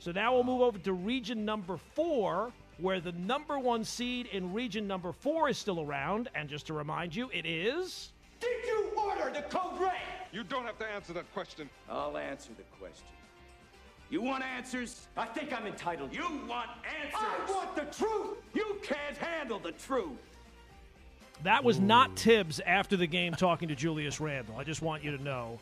So 0.00 0.12
now 0.12 0.34
we'll 0.34 0.44
move 0.44 0.60
over 0.60 0.78
to 0.78 0.92
region 0.92 1.44
number 1.44 1.76
four, 1.94 2.52
where 2.78 3.00
the 3.00 3.12
number 3.12 3.58
one 3.58 3.84
seed 3.84 4.26
in 4.26 4.52
region 4.52 4.86
number 4.86 5.12
four 5.12 5.48
is 5.48 5.58
still 5.58 5.80
around. 5.80 6.28
And 6.34 6.48
just 6.48 6.66
to 6.68 6.74
remind 6.74 7.14
you, 7.14 7.30
it 7.32 7.46
is. 7.46 8.12
Did 8.40 8.64
you 8.66 8.90
order 8.96 9.30
the 9.34 9.42
code 9.42 9.80
red? 9.80 9.94
You 10.32 10.44
don't 10.44 10.64
have 10.64 10.78
to 10.78 10.86
answer 10.86 11.12
that 11.14 11.32
question. 11.32 11.68
I'll 11.88 12.16
answer 12.16 12.50
the 12.56 12.62
question. 12.78 13.06
You 14.10 14.22
want 14.22 14.42
answers? 14.42 15.08
I 15.16 15.26
think 15.26 15.52
I'm 15.52 15.66
entitled. 15.66 16.14
You 16.14 16.22
want 16.48 16.70
answers? 17.02 17.14
I 17.14 17.50
want 17.50 17.76
the 17.76 17.84
truth. 17.96 18.38
You 18.54 18.78
can't 18.82 19.16
handle 19.16 19.58
the 19.58 19.72
truth. 19.72 20.16
That 21.42 21.62
was 21.62 21.78
not 21.78 22.18
Thibs 22.18 22.60
after 22.60 22.96
the 22.96 23.06
game 23.06 23.34
talking 23.34 23.68
to 23.68 23.74
Julius 23.74 24.20
Randle. 24.20 24.56
I 24.56 24.64
just 24.64 24.82
want 24.82 25.04
you 25.04 25.16
to 25.16 25.22
know. 25.22 25.58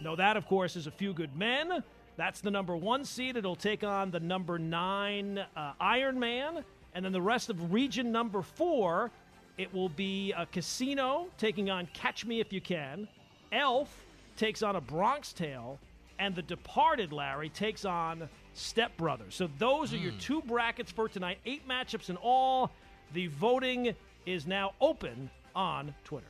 No, 0.00 0.14
that, 0.16 0.36
of 0.36 0.46
course, 0.46 0.76
is 0.76 0.86
a 0.86 0.90
few 0.90 1.12
good 1.12 1.36
men. 1.36 1.82
That's 2.18 2.40
the 2.40 2.50
number 2.50 2.76
one 2.76 3.04
seed. 3.04 3.36
It'll 3.36 3.54
take 3.54 3.84
on 3.84 4.10
the 4.10 4.18
number 4.18 4.58
nine 4.58 5.38
uh, 5.56 5.72
Iron 5.80 6.18
Man. 6.18 6.64
And 6.92 7.04
then 7.04 7.12
the 7.12 7.22
rest 7.22 7.48
of 7.48 7.72
region 7.72 8.10
number 8.10 8.42
four, 8.42 9.12
it 9.56 9.72
will 9.72 9.88
be 9.88 10.32
a 10.32 10.44
casino 10.44 11.28
taking 11.38 11.70
on 11.70 11.86
Catch 11.94 12.26
Me 12.26 12.40
If 12.40 12.52
You 12.52 12.60
Can. 12.60 13.06
Elf 13.52 14.04
takes 14.36 14.64
on 14.64 14.74
a 14.74 14.80
Bronx 14.80 15.32
Tale. 15.32 15.78
And 16.18 16.34
The 16.34 16.42
Departed, 16.42 17.12
Larry, 17.12 17.50
takes 17.50 17.84
on 17.84 18.28
Step 18.52 18.96
Brothers. 18.96 19.36
So 19.36 19.48
those 19.58 19.94
are 19.94 19.98
your 19.98 20.10
two 20.18 20.42
brackets 20.42 20.90
for 20.90 21.08
tonight. 21.08 21.38
Eight 21.46 21.68
matchups 21.68 22.10
in 22.10 22.16
all. 22.16 22.72
The 23.12 23.28
voting 23.28 23.94
is 24.26 24.44
now 24.44 24.72
open 24.80 25.30
on 25.54 25.94
Twitter. 26.02 26.26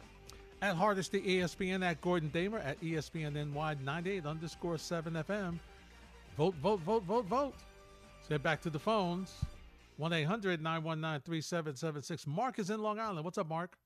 At 0.61 0.77
Hardesty 0.77 1.23
ESPN, 1.23 1.83
at 1.83 2.03
Gordon 2.03 2.29
Damer, 2.29 2.59
at 2.59 2.79
ESPN 2.83 3.33
NY 3.55 3.77
98 3.83 4.27
underscore 4.27 4.77
7 4.77 5.15
FM. 5.15 5.59
Vote, 6.39 6.55
vote, 6.63 6.79
vote, 6.87 7.03
vote, 7.03 7.25
vote. 7.25 7.55
Let's 8.17 8.29
get 8.29 8.45
back 8.45 8.63
to 8.63 8.71
the 8.71 8.79
phones. 8.79 9.35
1 9.97 10.13
800 10.13 10.63
919 10.63 11.21
3776. 11.27 12.29
Mark 12.29 12.61
is 12.61 12.71
in 12.71 12.81
Long 12.81 13.01
Island. 13.01 13.25
What's 13.25 13.39
up, 13.39 13.49
Mark? 13.49 13.77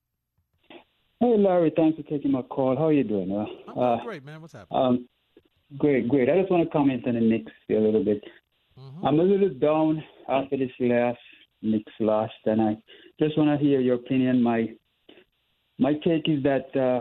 Hey, 1.18 1.34
Larry. 1.38 1.72
Thanks 1.74 1.96
for 1.96 2.02
taking 2.10 2.30
my 2.30 2.42
call. 2.42 2.76
How 2.76 2.88
are 2.88 2.92
you 2.92 3.04
doing? 3.04 3.32
Uh, 3.32 3.80
uh, 3.80 4.04
great, 4.04 4.22
man. 4.22 4.42
What's 4.42 4.52
happening? 4.52 4.78
um, 4.78 5.08
great, 5.78 6.10
great. 6.10 6.28
I 6.28 6.38
just 6.40 6.50
want 6.50 6.62
to 6.64 6.70
comment 6.70 7.06
on 7.06 7.14
the 7.14 7.20
Knicks 7.22 7.52
a 7.70 7.72
little 7.72 8.04
bit. 8.04 8.22
Mm-hmm. 8.78 9.06
I'm 9.06 9.18
a 9.18 9.22
little 9.22 9.48
down 9.48 10.04
after 10.28 10.58
this 10.58 10.72
last 10.78 11.20
Knicks 11.62 11.92
loss, 12.00 12.30
and 12.44 12.60
I 12.60 12.76
just 13.18 13.38
want 13.38 13.58
to 13.58 13.66
hear 13.66 13.80
your 13.80 13.94
opinion. 13.94 14.42
My 14.42 14.68
my 15.78 15.94
take 16.04 16.28
is 16.28 16.42
that 16.42 16.66
uh, 16.76 17.00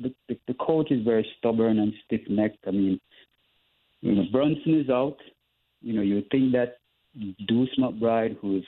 the, 0.00 0.12
the 0.28 0.36
the 0.48 0.54
coach 0.54 0.90
is 0.90 1.04
very 1.04 1.24
stubborn 1.38 1.78
and 1.78 1.92
stiff 2.06 2.22
necked. 2.28 2.64
I 2.66 2.72
mean, 2.72 3.00
you 4.00 4.14
know, 4.14 4.24
Brunson 4.32 4.80
is 4.80 4.90
out. 4.90 5.16
You 5.82 5.94
know, 5.94 6.02
you 6.02 6.22
think 6.30 6.52
that 6.52 6.78
Deuce 7.48 7.70
McBride, 7.78 8.36
who's 8.40 8.66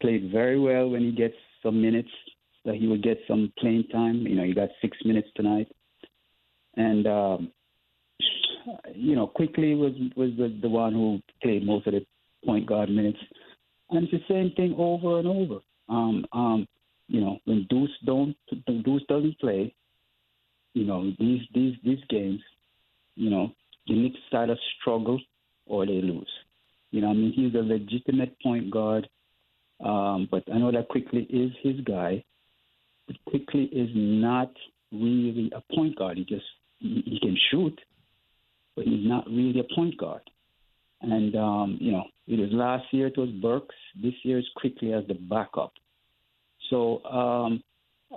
played 0.00 0.30
very 0.32 0.58
well 0.58 0.90
when 0.90 1.02
he 1.02 1.12
gets 1.12 1.34
some 1.62 1.80
minutes, 1.80 2.08
that 2.64 2.76
he 2.76 2.86
would 2.86 3.02
get 3.02 3.18
some 3.28 3.52
playing 3.58 3.84
time. 3.92 4.26
You 4.26 4.36
know, 4.36 4.44
he 4.44 4.54
got 4.54 4.68
six 4.80 4.96
minutes 5.04 5.28
tonight, 5.36 5.68
and 6.76 7.06
um, 7.06 7.52
you 8.94 9.14
know, 9.14 9.26
Quickley 9.26 9.74
was 9.74 9.92
was 10.16 10.30
the, 10.36 10.56
the 10.60 10.68
one 10.68 10.92
who 10.92 11.20
played 11.42 11.66
most 11.66 11.86
of 11.86 11.94
the 11.94 12.04
point 12.44 12.66
guard 12.66 12.90
minutes, 12.90 13.18
and 13.90 14.04
it's 14.04 14.12
the 14.12 14.34
same 14.34 14.52
thing 14.56 14.74
over 14.78 15.18
and 15.18 15.28
over. 15.28 15.60
Um, 15.88 16.24
um, 16.32 16.68
you 17.08 17.20
know, 17.20 17.38
when 17.44 17.66
Deuce 17.68 17.90
don't 18.04 18.36
Deuce 18.66 19.02
doesn't 19.08 19.38
play, 19.38 19.74
you 20.74 20.84
know, 20.84 21.12
these 21.18 21.42
these 21.54 21.74
these 21.84 22.02
games, 22.08 22.40
you 23.16 23.30
know, 23.30 23.52
the 23.86 23.94
Knicks 23.94 24.18
either 24.32 24.56
struggle 24.80 25.20
or 25.66 25.86
they 25.86 26.00
lose. 26.00 26.30
You 26.90 27.00
know, 27.00 27.08
I 27.10 27.14
mean, 27.14 27.32
he's 27.34 27.54
a 27.54 27.64
legitimate 27.64 28.36
point 28.42 28.70
guard, 28.70 29.08
um, 29.84 30.28
but 30.30 30.44
I 30.52 30.58
know 30.58 30.70
that 30.70 30.88
Quickley 30.88 31.22
is 31.30 31.50
his 31.62 31.80
guy. 31.84 32.22
But 33.06 33.16
Quickley 33.26 33.64
is 33.64 33.88
not 33.94 34.52
really 34.92 35.50
a 35.54 35.74
point 35.74 35.96
guard. 35.96 36.18
He 36.18 36.24
just 36.24 36.44
he, 36.78 37.02
he 37.06 37.18
can 37.20 37.36
shoot, 37.50 37.78
but 38.76 38.84
he's 38.84 39.06
not 39.06 39.26
really 39.26 39.60
a 39.60 39.74
point 39.74 39.96
guard. 39.96 40.22
And 41.00 41.34
um, 41.34 41.78
you 41.80 41.92
know, 41.92 42.04
it 42.28 42.38
was 42.38 42.50
last 42.52 42.84
year 42.92 43.08
it 43.08 43.18
was 43.18 43.30
Burks. 43.40 43.74
This 44.00 44.14
year 44.22 44.38
is 44.38 44.46
Quickley 44.56 44.92
as 44.92 45.04
the 45.08 45.14
backup. 45.14 45.72
So 46.70 47.02
um, 47.04 47.62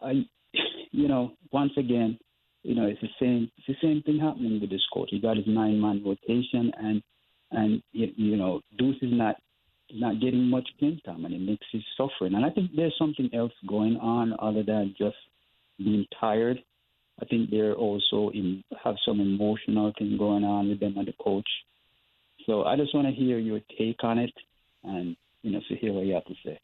I, 0.01 0.25
you 0.91 1.07
know, 1.07 1.31
once 1.51 1.71
again, 1.77 2.19
you 2.65 2.73
know, 2.73 2.87
it's 2.87 3.01
the 3.01 3.09
same. 3.19 3.51
It's 3.57 3.67
the 3.67 3.87
same 3.87 4.01
thing 4.01 4.19
happening 4.19 4.59
with 4.59 4.71
this 4.71 4.85
coach. 4.91 5.09
He 5.11 5.19
got 5.19 5.37
his 5.37 5.45
nine-man 5.47 6.03
rotation, 6.03 6.71
and 6.77 7.03
and 7.51 7.83
you, 7.91 8.35
know, 8.37 8.61
Deuce 8.77 8.97
is 9.03 9.11
not 9.11 9.35
not 9.93 10.19
getting 10.19 10.49
much 10.49 10.67
game 10.79 10.99
time, 11.05 11.25
and 11.25 11.33
it 11.35 11.41
makes 11.41 11.65
him 11.71 11.83
suffering. 11.95 12.33
And 12.33 12.43
I 12.43 12.49
think 12.49 12.71
there's 12.75 12.95
something 12.97 13.29
else 13.35 13.51
going 13.67 13.97
on 13.97 14.35
other 14.39 14.63
than 14.63 14.95
just 14.97 15.15
being 15.77 16.07
tired. 16.19 16.57
I 17.21 17.25
think 17.25 17.51
they're 17.51 17.75
also 17.75 18.29
in 18.33 18.63
have 18.83 18.95
some 19.05 19.19
emotional 19.19 19.93
thing 19.99 20.17
going 20.17 20.43
on 20.43 20.67
with 20.69 20.79
them 20.79 20.97
and 20.97 21.07
the 21.07 21.13
coach. 21.23 21.47
So 22.47 22.63
I 22.63 22.75
just 22.75 22.95
want 22.95 23.07
to 23.07 23.13
hear 23.13 23.37
your 23.37 23.59
take 23.77 24.03
on 24.03 24.17
it, 24.17 24.33
and 24.83 25.15
you 25.43 25.51
know, 25.51 25.59
to 25.69 25.75
hear 25.75 25.93
what 25.93 26.07
you 26.07 26.15
have 26.15 26.25
to 26.25 26.35
say. 26.43 26.59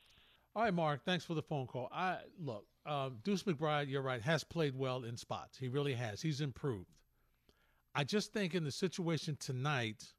All 0.55 0.63
right, 0.63 0.73
Mark. 0.73 1.01
Thanks 1.05 1.25
for 1.25 1.35
the 1.35 1.43
phone 1.43 1.67
call. 1.67 1.89
I 1.93 2.17
look, 2.43 2.65
um, 2.85 3.17
Deuce 3.23 3.43
McBride. 3.43 3.89
You're 3.89 4.01
right. 4.01 4.21
Has 4.21 4.43
played 4.43 4.75
well 4.75 5.03
in 5.03 5.17
spots. 5.17 5.57
He 5.57 5.67
really 5.67 5.93
has. 5.93 6.21
He's 6.21 6.41
improved. 6.41 6.97
I 7.93 8.03
just 8.03 8.31
think 8.31 8.55
in 8.55 8.63
the 8.63 8.71
situation 8.71 9.37
tonight, 9.39 10.13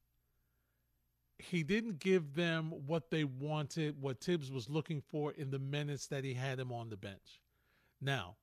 he 1.38 1.62
didn't 1.62 1.98
give 1.98 2.34
them 2.34 2.72
what 2.86 3.10
they 3.10 3.24
wanted, 3.24 4.00
what 4.00 4.20
Thibs 4.20 4.50
was 4.50 4.68
looking 4.68 5.00
for 5.00 5.32
in 5.32 5.50
the 5.50 5.58
minutes 5.58 6.06
that 6.08 6.24
he 6.24 6.34
had 6.34 6.58
him 6.58 6.70
on 6.70 6.90
the 6.90 6.96
bench. 6.96 7.40
Now, 8.00 8.36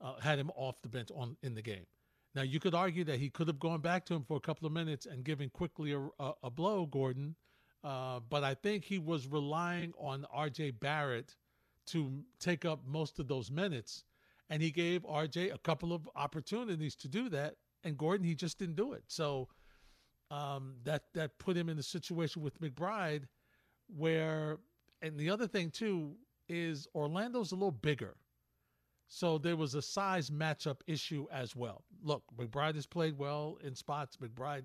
uh, 0.00 0.18
had 0.20 0.38
him 0.38 0.50
off 0.54 0.80
the 0.82 0.88
bench 0.88 1.10
on 1.14 1.36
in 1.42 1.54
the 1.54 1.62
game. 1.62 1.86
Now 2.34 2.42
you 2.42 2.60
could 2.60 2.74
argue 2.74 3.04
that 3.04 3.18
he 3.18 3.30
could 3.30 3.48
have 3.48 3.58
gone 3.58 3.80
back 3.80 4.04
to 4.06 4.14
him 4.14 4.22
for 4.22 4.36
a 4.36 4.40
couple 4.40 4.66
of 4.66 4.72
minutes 4.72 5.06
and 5.06 5.24
given 5.24 5.48
Quickley 5.50 5.92
a, 5.92 6.00
a, 6.18 6.32
a 6.44 6.50
blow, 6.50 6.86
Gordon. 6.86 7.34
Uh, 7.82 8.20
but 8.28 8.44
I 8.44 8.54
think 8.54 8.84
he 8.84 8.98
was 8.98 9.26
relying 9.26 9.92
on 9.98 10.26
R.J. 10.30 10.72
Barrett 10.72 11.34
to 11.86 12.22
take 12.38 12.64
up 12.64 12.80
most 12.86 13.18
of 13.18 13.28
those 13.28 13.50
minutes, 13.50 14.04
and 14.50 14.62
he 14.62 14.70
gave 14.70 15.04
R.J. 15.06 15.50
a 15.50 15.58
couple 15.58 15.92
of 15.92 16.08
opportunities 16.16 16.94
to 16.96 17.08
do 17.08 17.28
that, 17.30 17.56
and 17.84 17.96
Gordon 17.96 18.26
he 18.26 18.34
just 18.34 18.58
didn't 18.58 18.76
do 18.76 18.92
it. 18.92 19.04
So 19.08 19.48
um, 20.30 20.74
that 20.84 21.04
that 21.14 21.38
put 21.38 21.56
him 21.56 21.68
in 21.68 21.78
a 21.78 21.82
situation 21.82 22.42
with 22.42 22.60
McBride, 22.60 23.24
where 23.88 24.58
and 25.02 25.18
the 25.18 25.30
other 25.30 25.46
thing 25.46 25.70
too 25.70 26.16
is 26.48 26.86
Orlando's 26.94 27.52
a 27.52 27.54
little 27.54 27.70
bigger. 27.70 28.16
So 29.08 29.38
there 29.38 29.56
was 29.56 29.74
a 29.74 29.82
size 29.82 30.30
matchup 30.30 30.80
issue 30.86 31.26
as 31.30 31.54
well. 31.54 31.84
Look, 32.02 32.24
McBride 32.36 32.74
has 32.74 32.86
played 32.86 33.16
well 33.16 33.58
in 33.62 33.74
spots. 33.74 34.16
McBride 34.16 34.64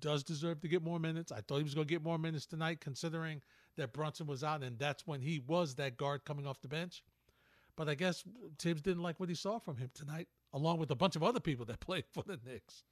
does 0.00 0.24
deserve 0.24 0.60
to 0.60 0.68
get 0.68 0.82
more 0.82 0.98
minutes. 0.98 1.30
I 1.30 1.40
thought 1.40 1.58
he 1.58 1.62
was 1.62 1.74
going 1.74 1.86
to 1.86 1.94
get 1.94 2.02
more 2.02 2.18
minutes 2.18 2.46
tonight, 2.46 2.80
considering 2.80 3.42
that 3.76 3.92
Brunson 3.92 4.26
was 4.26 4.42
out, 4.42 4.62
and 4.62 4.78
that's 4.78 5.06
when 5.06 5.20
he 5.20 5.40
was 5.46 5.74
that 5.76 5.96
guard 5.96 6.24
coming 6.24 6.46
off 6.46 6.60
the 6.60 6.68
bench. 6.68 7.02
But 7.76 7.88
I 7.88 7.94
guess 7.94 8.24
Thibs 8.58 8.82
didn't 8.82 9.02
like 9.02 9.20
what 9.20 9.28
he 9.28 9.34
saw 9.34 9.58
from 9.58 9.76
him 9.76 9.90
tonight, 9.94 10.28
along 10.52 10.78
with 10.78 10.90
a 10.90 10.94
bunch 10.94 11.16
of 11.16 11.22
other 11.22 11.40
people 11.40 11.64
that 11.66 11.80
played 11.80 12.04
for 12.12 12.22
the 12.26 12.38
Knicks. 12.44 12.84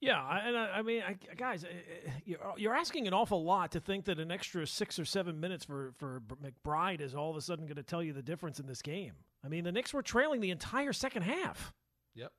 Yeah, 0.00 0.20
and 0.46 0.56
I, 0.56 0.66
I 0.76 0.82
mean, 0.82 1.02
I, 1.02 1.16
guys, 1.34 1.64
uh, 1.64 1.68
uh, 1.68 2.10
you're, 2.24 2.38
you're 2.56 2.76
asking 2.76 3.08
an 3.08 3.12
awful 3.12 3.42
lot 3.42 3.72
to 3.72 3.80
think 3.80 4.04
that 4.04 4.20
an 4.20 4.30
extra 4.30 4.66
six 4.68 5.00
or 5.00 5.04
seven 5.04 5.40
minutes 5.40 5.64
for 5.64 5.92
for 5.98 6.22
McBride 6.42 7.00
is 7.00 7.14
all 7.14 7.30
of 7.30 7.36
a 7.36 7.40
sudden 7.40 7.66
going 7.66 7.76
to 7.76 7.82
tell 7.82 8.02
you 8.02 8.12
the 8.12 8.22
difference 8.22 8.60
in 8.60 8.66
this 8.66 8.82
game. 8.82 9.14
I 9.44 9.48
mean, 9.48 9.64
the 9.64 9.72
Knicks 9.72 9.92
were 9.92 10.02
trailing 10.02 10.40
the 10.40 10.52
entire 10.52 10.92
second 10.92 11.22
half. 11.22 11.72
Yep. 12.14 12.32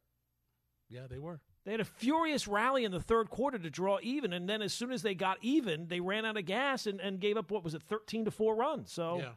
Yeah, 0.89 1.07
they 1.09 1.19
were. 1.19 1.41
They 1.65 1.71
had 1.71 1.81
a 1.81 1.85
furious 1.85 2.47
rally 2.47 2.85
in 2.85 2.91
the 2.91 3.01
third 3.01 3.29
quarter 3.29 3.57
to 3.57 3.69
draw 3.71 3.97
even, 4.03 4.33
and 4.33 4.47
then 4.47 4.61
as 4.61 4.71
soon 4.71 4.91
as 4.91 5.01
they 5.01 5.15
got 5.15 5.39
even, 5.41 5.87
they 5.87 5.99
ran 5.99 6.23
out 6.25 6.37
of 6.37 6.45
gas 6.45 6.85
and, 6.85 6.99
and 7.01 7.19
gave 7.19 7.37
up 7.37 7.49
what 7.51 7.63
was 7.63 7.73
it, 7.73 7.81
thirteen 7.83 8.23
to 8.25 8.31
four 8.31 8.55
runs. 8.55 8.91
So 8.91 9.17
Yeah. 9.19 9.31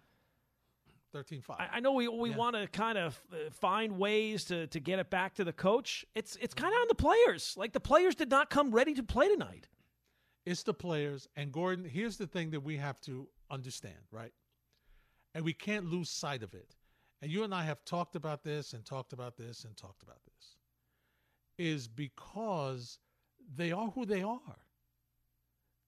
13 1.12 1.40
5. 1.40 1.56
I, 1.58 1.68
I 1.76 1.80
know 1.80 1.92
we 1.92 2.06
we 2.06 2.30
Yeah. 2.30 2.36
want 2.36 2.54
to 2.54 2.66
kind 2.68 2.98
of 2.98 3.18
uh, 3.32 3.50
find 3.50 3.98
ways 3.98 4.44
to, 4.44 4.66
to 4.66 4.78
get 4.78 4.98
it 4.98 5.08
back 5.08 5.34
to 5.36 5.44
the 5.44 5.54
coach. 5.54 6.04
It's 6.14 6.36
it's 6.36 6.52
kind 6.52 6.72
of 6.74 6.80
on 6.82 6.86
the 6.88 6.94
players. 6.94 7.54
Like 7.56 7.72
the 7.72 7.80
players 7.80 8.14
did 8.14 8.30
not 8.30 8.50
come 8.50 8.70
ready 8.72 8.92
to 8.94 9.02
play 9.02 9.28
tonight. 9.28 9.68
It's 10.44 10.62
the 10.62 10.74
players. 10.74 11.26
And 11.34 11.50
Gordon, 11.50 11.84
here's 11.86 12.18
the 12.18 12.26
thing 12.26 12.50
that 12.50 12.60
we 12.60 12.76
have 12.76 13.00
to 13.02 13.26
understand, 13.50 13.98
right? 14.10 14.32
and 15.34 15.44
we 15.44 15.52
can't 15.52 15.84
lose 15.84 16.08
sight 16.10 16.42
of 16.42 16.54
it. 16.54 16.74
And 17.22 17.30
you 17.30 17.44
and 17.44 17.54
I 17.54 17.62
have 17.62 17.84
talked 17.84 18.16
about 18.16 18.42
this 18.42 18.72
and 18.72 18.84
talked 18.84 19.12
about 19.12 19.36
this 19.36 19.64
and 19.64 19.76
talked 19.76 20.02
about 20.02 20.18
this. 20.24 20.27
Is 21.58 21.88
because 21.88 22.98
they 23.54 23.72
are 23.72 23.88
who 23.88 24.06
they 24.06 24.22
are. 24.22 24.56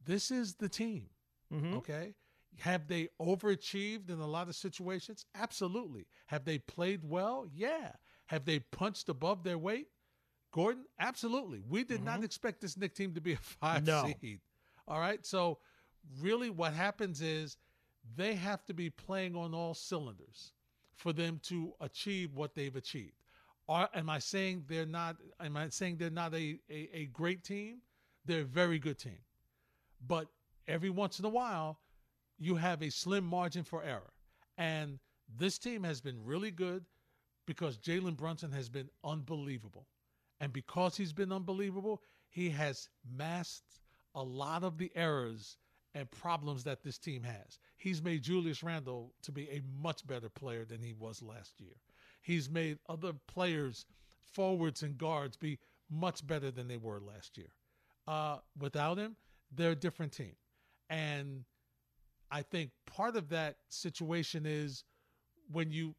This 0.04 0.30
is 0.30 0.54
the 0.54 0.68
team. 0.68 1.10
Mhm. 1.52 1.74
Okay. 1.74 2.14
Have 2.58 2.88
they 2.88 3.08
overachieved 3.20 4.10
in 4.10 4.18
a 4.18 4.26
lot 4.26 4.48
of 4.48 4.56
situations? 4.56 5.24
Absolutely. 5.34 6.06
Have 6.26 6.44
they 6.44 6.58
played 6.58 7.04
well? 7.04 7.46
Yeah. 7.52 7.92
Have 8.26 8.44
they 8.44 8.58
punched 8.60 9.08
above 9.08 9.44
their 9.44 9.58
weight? 9.58 9.88
Gordon, 10.52 10.84
absolutely. 10.98 11.60
We 11.60 11.84
did 11.84 12.02
not 12.02 12.24
expect 12.24 12.60
this 12.60 12.76
Nick 12.76 12.94
team 12.94 13.14
to 13.14 13.20
be 13.20 13.34
a 13.34 13.36
five 13.40 13.86
No. 13.86 14.12
seed. 14.20 14.40
All 14.88 14.98
right. 14.98 15.24
So, 15.24 15.58
really, 16.18 16.50
what 16.50 16.72
happens 16.74 17.20
is 17.22 17.56
they 18.16 18.34
have 18.34 18.64
to 18.66 18.74
be 18.74 18.90
playing 18.90 19.36
on 19.36 19.54
all 19.54 19.74
cylinders 19.74 20.52
for 20.96 21.12
them 21.12 21.38
to 21.44 21.74
achieve 21.80 22.34
what 22.34 22.54
they've 22.54 22.74
achieved. 22.74 23.19
Are, 23.70 23.88
am 23.94 24.10
I 24.10 24.18
saying 24.18 24.64
they're 24.66 24.84
not? 24.84 25.16
Am 25.38 25.56
I 25.56 25.68
saying 25.68 25.98
they're 25.98 26.10
not 26.10 26.34
a, 26.34 26.58
a, 26.68 26.88
a 26.92 27.06
great 27.12 27.44
team? 27.44 27.78
They're 28.26 28.40
a 28.40 28.44
very 28.44 28.80
good 28.80 28.98
team. 28.98 29.20
But 30.04 30.26
every 30.66 30.90
once 30.90 31.20
in 31.20 31.24
a 31.24 31.28
while, 31.28 31.78
you 32.36 32.56
have 32.56 32.82
a 32.82 32.90
slim 32.90 33.24
margin 33.24 33.62
for 33.62 33.84
error. 33.84 34.12
And 34.58 34.98
this 35.38 35.56
team 35.56 35.84
has 35.84 36.00
been 36.00 36.24
really 36.24 36.50
good 36.50 36.84
because 37.46 37.78
Jalen 37.78 38.16
Brunson 38.16 38.50
has 38.50 38.68
been 38.68 38.90
unbelievable. 39.04 39.86
And 40.40 40.52
because 40.52 40.96
he's 40.96 41.12
been 41.12 41.30
unbelievable, 41.30 42.02
he 42.28 42.50
has 42.50 42.88
masked 43.16 43.78
a 44.16 44.22
lot 44.22 44.64
of 44.64 44.78
the 44.78 44.90
errors 44.96 45.58
and 45.94 46.10
problems 46.10 46.64
that 46.64 46.82
this 46.82 46.98
team 46.98 47.22
has. 47.22 47.60
He's 47.76 48.02
made 48.02 48.24
Julius 48.24 48.64
Randle 48.64 49.12
to 49.22 49.30
be 49.30 49.48
a 49.50 49.62
much 49.80 50.04
better 50.06 50.28
player 50.28 50.64
than 50.64 50.82
he 50.82 50.92
was 50.92 51.22
last 51.22 51.60
year. 51.60 51.76
He's 52.20 52.50
made 52.50 52.78
other 52.88 53.12
players, 53.26 53.86
forwards 54.32 54.82
and 54.82 54.96
guards, 54.98 55.36
be 55.36 55.58
much 55.90 56.26
better 56.26 56.50
than 56.50 56.68
they 56.68 56.76
were 56.76 57.00
last 57.00 57.36
year. 57.36 57.52
Uh, 58.06 58.38
without 58.58 58.98
him, 58.98 59.16
they're 59.54 59.72
a 59.72 59.76
different 59.76 60.12
team. 60.12 60.34
And 60.88 61.44
I 62.30 62.42
think 62.42 62.70
part 62.86 63.16
of 63.16 63.28
that 63.30 63.56
situation 63.68 64.46
is 64.46 64.84
when 65.50 65.70
you 65.70 65.94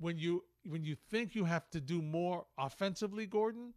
when 0.00 0.18
you 0.18 0.44
when 0.64 0.84
you 0.84 0.96
think 1.10 1.34
you 1.34 1.44
have 1.44 1.68
to 1.70 1.80
do 1.80 2.02
more 2.02 2.46
offensively, 2.58 3.26
Gordon, 3.26 3.74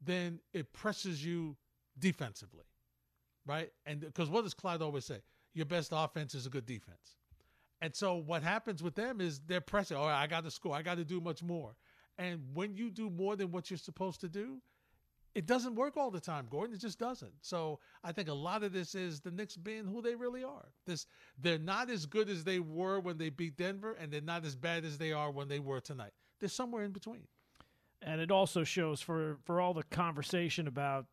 then 0.00 0.40
it 0.52 0.72
presses 0.72 1.24
you 1.24 1.56
defensively, 1.98 2.64
right? 3.46 3.70
And 3.86 4.00
because 4.00 4.28
what 4.28 4.44
does 4.44 4.54
Clyde 4.54 4.82
always 4.82 5.04
say? 5.04 5.20
Your 5.54 5.66
best 5.66 5.92
offense 5.94 6.34
is 6.34 6.46
a 6.46 6.50
good 6.50 6.66
defense. 6.66 7.16
And 7.84 7.94
so 7.94 8.14
what 8.14 8.42
happens 8.42 8.82
with 8.82 8.94
them 8.94 9.20
is 9.20 9.40
they're 9.40 9.60
pressing. 9.60 9.98
All 9.98 10.06
right, 10.06 10.22
I 10.22 10.26
got 10.26 10.42
to 10.44 10.50
score. 10.50 10.74
I 10.74 10.80
got 10.80 10.96
to 10.96 11.04
do 11.04 11.20
much 11.20 11.42
more. 11.42 11.76
And 12.16 12.40
when 12.54 12.74
you 12.74 12.88
do 12.88 13.10
more 13.10 13.36
than 13.36 13.50
what 13.50 13.70
you're 13.70 13.76
supposed 13.76 14.22
to 14.22 14.28
do, 14.30 14.62
it 15.34 15.44
doesn't 15.44 15.74
work 15.74 15.98
all 15.98 16.10
the 16.10 16.18
time, 16.18 16.46
Gordon. 16.48 16.74
It 16.74 16.80
just 16.80 16.98
doesn't. 16.98 17.34
So 17.42 17.80
I 18.02 18.10
think 18.12 18.30
a 18.30 18.32
lot 18.32 18.62
of 18.62 18.72
this 18.72 18.94
is 18.94 19.20
the 19.20 19.30
Knicks 19.30 19.58
being 19.58 19.84
who 19.84 20.00
they 20.00 20.14
really 20.14 20.42
are. 20.42 20.64
This 20.86 21.06
they're 21.38 21.58
not 21.58 21.90
as 21.90 22.06
good 22.06 22.30
as 22.30 22.42
they 22.42 22.58
were 22.58 23.00
when 23.00 23.18
they 23.18 23.28
beat 23.28 23.58
Denver, 23.58 23.92
and 24.00 24.10
they're 24.10 24.22
not 24.22 24.46
as 24.46 24.56
bad 24.56 24.86
as 24.86 24.96
they 24.96 25.12
are 25.12 25.30
when 25.30 25.48
they 25.48 25.58
were 25.58 25.80
tonight. 25.80 26.12
They're 26.40 26.48
somewhere 26.48 26.84
in 26.84 26.92
between. 26.92 27.26
And 28.00 28.18
it 28.18 28.30
also 28.30 28.64
shows 28.64 29.02
for 29.02 29.36
for 29.44 29.60
all 29.60 29.74
the 29.74 29.82
conversation 29.82 30.68
about 30.68 31.04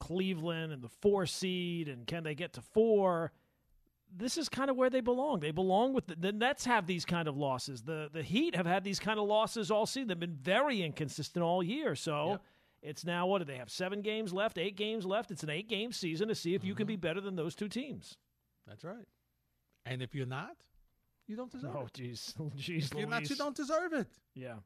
Cleveland 0.00 0.72
and 0.72 0.80
the 0.80 0.88
four 0.88 1.26
seed 1.26 1.88
and 1.88 2.06
can 2.06 2.22
they 2.22 2.34
get 2.34 2.54
to 2.54 2.62
four. 2.62 3.32
This 4.14 4.38
is 4.38 4.48
kind 4.48 4.70
of 4.70 4.76
where 4.76 4.88
they 4.88 5.00
belong. 5.00 5.40
They 5.40 5.50
belong 5.50 5.92
with 5.92 6.06
the, 6.06 6.16
the 6.16 6.32
Nets. 6.32 6.64
Have 6.64 6.86
these 6.86 7.04
kind 7.04 7.28
of 7.28 7.36
losses. 7.36 7.82
The 7.82 8.08
the 8.12 8.22
Heat 8.22 8.54
have 8.54 8.66
had 8.66 8.84
these 8.84 8.98
kind 8.98 9.18
of 9.18 9.26
losses 9.26 9.70
all 9.70 9.86
season. 9.86 10.08
They've 10.08 10.18
been 10.18 10.38
very 10.40 10.82
inconsistent 10.82 11.42
all 11.42 11.62
year. 11.62 11.94
So 11.94 12.40
it's 12.82 13.04
now 13.04 13.26
what 13.26 13.38
do 13.38 13.44
they 13.44 13.56
have? 13.56 13.70
Seven 13.70 14.00
games 14.00 14.32
left, 14.32 14.58
eight 14.58 14.76
games 14.76 15.04
left. 15.04 15.30
It's 15.30 15.42
an 15.42 15.50
eight 15.50 15.68
game 15.68 15.92
season 15.92 16.28
to 16.28 16.34
see 16.34 16.54
if 16.54 16.64
you 16.64 16.74
can 16.74 16.84
mm-hmm. 16.84 16.92
be 16.92 16.96
better 16.96 17.20
than 17.20 17.36
those 17.36 17.54
two 17.54 17.68
teams. 17.68 18.16
That's 18.66 18.84
right. 18.84 19.06
And 19.84 20.02
if 20.02 20.14
you're 20.14 20.26
not, 20.26 20.56
you 21.26 21.36
don't 21.36 21.50
deserve 21.50 21.76
Oh, 21.76 21.86
it. 21.86 21.92
jeez, 21.92 22.34
jeez, 22.56 22.92
If 22.92 22.98
you're 22.98 23.08
not, 23.08 23.28
you 23.28 23.36
don't 23.36 23.56
deserve 23.56 23.92
it. 23.92 24.08
Yeah. 24.34 24.56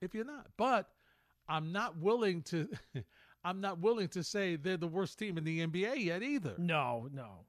If 0.00 0.14
you're 0.14 0.24
not, 0.24 0.46
but 0.56 0.88
I'm 1.48 1.72
not 1.72 1.98
willing 1.98 2.42
to. 2.44 2.68
I'm 3.42 3.62
not 3.62 3.78
willing 3.78 4.08
to 4.08 4.22
say 4.22 4.56
they're 4.56 4.76
the 4.76 4.86
worst 4.86 5.18
team 5.18 5.38
in 5.38 5.44
the 5.44 5.66
NBA 5.66 6.04
yet 6.04 6.22
either. 6.22 6.54
No, 6.58 7.08
no. 7.10 7.46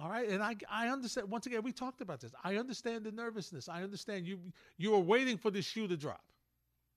All 0.00 0.08
right, 0.08 0.28
and 0.30 0.42
I 0.42 0.56
I 0.70 0.88
understand. 0.88 1.30
Once 1.30 1.46
again, 1.46 1.62
we 1.62 1.72
talked 1.72 2.00
about 2.00 2.20
this. 2.20 2.32
I 2.42 2.56
understand 2.56 3.04
the 3.04 3.12
nervousness. 3.12 3.68
I 3.68 3.82
understand 3.82 4.26
you 4.26 4.38
you 4.78 4.94
are 4.94 5.00
waiting 5.00 5.36
for 5.36 5.50
the 5.50 5.60
shoe 5.60 5.86
to 5.88 5.96
drop. 5.96 6.24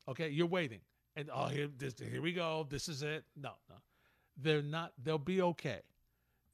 Okay, 0.08 0.30
you're 0.30 0.48
waiting, 0.48 0.80
and 1.18 1.30
oh 1.34 1.48
here 1.48 1.68
this, 1.78 1.96
here 2.00 2.22
we 2.22 2.32
go. 2.32 2.66
This 2.70 2.88
is 2.88 3.04
it. 3.04 3.26
No, 3.36 3.52
no, 3.70 3.76
they're 4.38 4.62
not. 4.62 4.94
They'll 5.04 5.18
be 5.18 5.42
okay. 5.42 5.82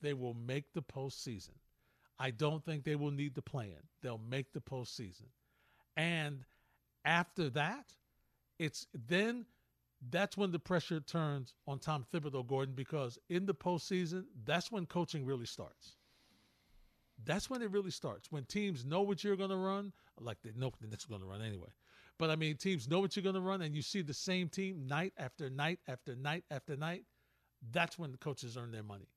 They 0.01 0.15
will 0.15 0.33
make 0.33 0.73
the 0.73 0.81
postseason. 0.81 1.57
I 2.17 2.31
don't 2.31 2.65
think 2.65 2.83
they 2.83 2.95
will 2.95 3.11
need 3.11 3.35
the 3.35 3.43
plan. 3.43 3.77
They'll 4.01 4.21
make 4.29 4.51
the 4.51 4.61
postseason, 4.61 5.27
and 5.95 6.45
after 7.05 7.51
that, 7.51 7.93
it's 8.57 8.87
then 9.07 9.45
that's 10.09 10.35
when 10.35 10.51
the 10.51 10.59
pressure 10.59 10.99
turns 10.99 11.53
on 11.67 11.77
Tom 11.77 12.05
Thibodeau, 12.11 12.47
Gordon, 12.47 12.73
because 12.73 13.19
in 13.29 13.45
the 13.45 13.53
postseason, 13.53 14.23
that's 14.45 14.71
when 14.71 14.87
coaching 14.87 15.25
really 15.25 15.45
starts. 15.45 15.97
That's 17.25 17.49
when 17.49 17.61
it 17.61 17.71
really 17.71 17.91
starts. 17.91 18.31
When 18.31 18.45
teams 18.45 18.85
know 18.85 19.01
what 19.01 19.23
you're 19.23 19.35
going 19.35 19.49
to 19.49 19.57
run, 19.57 19.93
like 20.19 20.37
they 20.43 20.51
know 20.55 20.71
the 20.79 20.87
Knicks 20.87 21.05
are 21.05 21.09
going 21.09 21.21
to 21.21 21.27
run 21.27 21.41
anyway. 21.41 21.69
But 22.17 22.29
I 22.29 22.35
mean, 22.35 22.57
teams 22.57 22.87
know 22.87 22.99
what 22.99 23.15
you're 23.15 23.23
going 23.23 23.35
to 23.35 23.41
run, 23.41 23.61
and 23.61 23.75
you 23.75 23.81
see 23.81 24.01
the 24.01 24.13
same 24.13 24.49
team 24.49 24.87
night 24.87 25.13
after 25.17 25.49
night 25.49 25.79
after 25.87 26.15
night 26.15 26.43
after 26.51 26.75
night. 26.75 27.03
That's 27.71 27.97
when 27.97 28.11
the 28.11 28.17
coaches 28.17 28.57
earn 28.57 28.71
their 28.71 28.83
money 28.83 29.09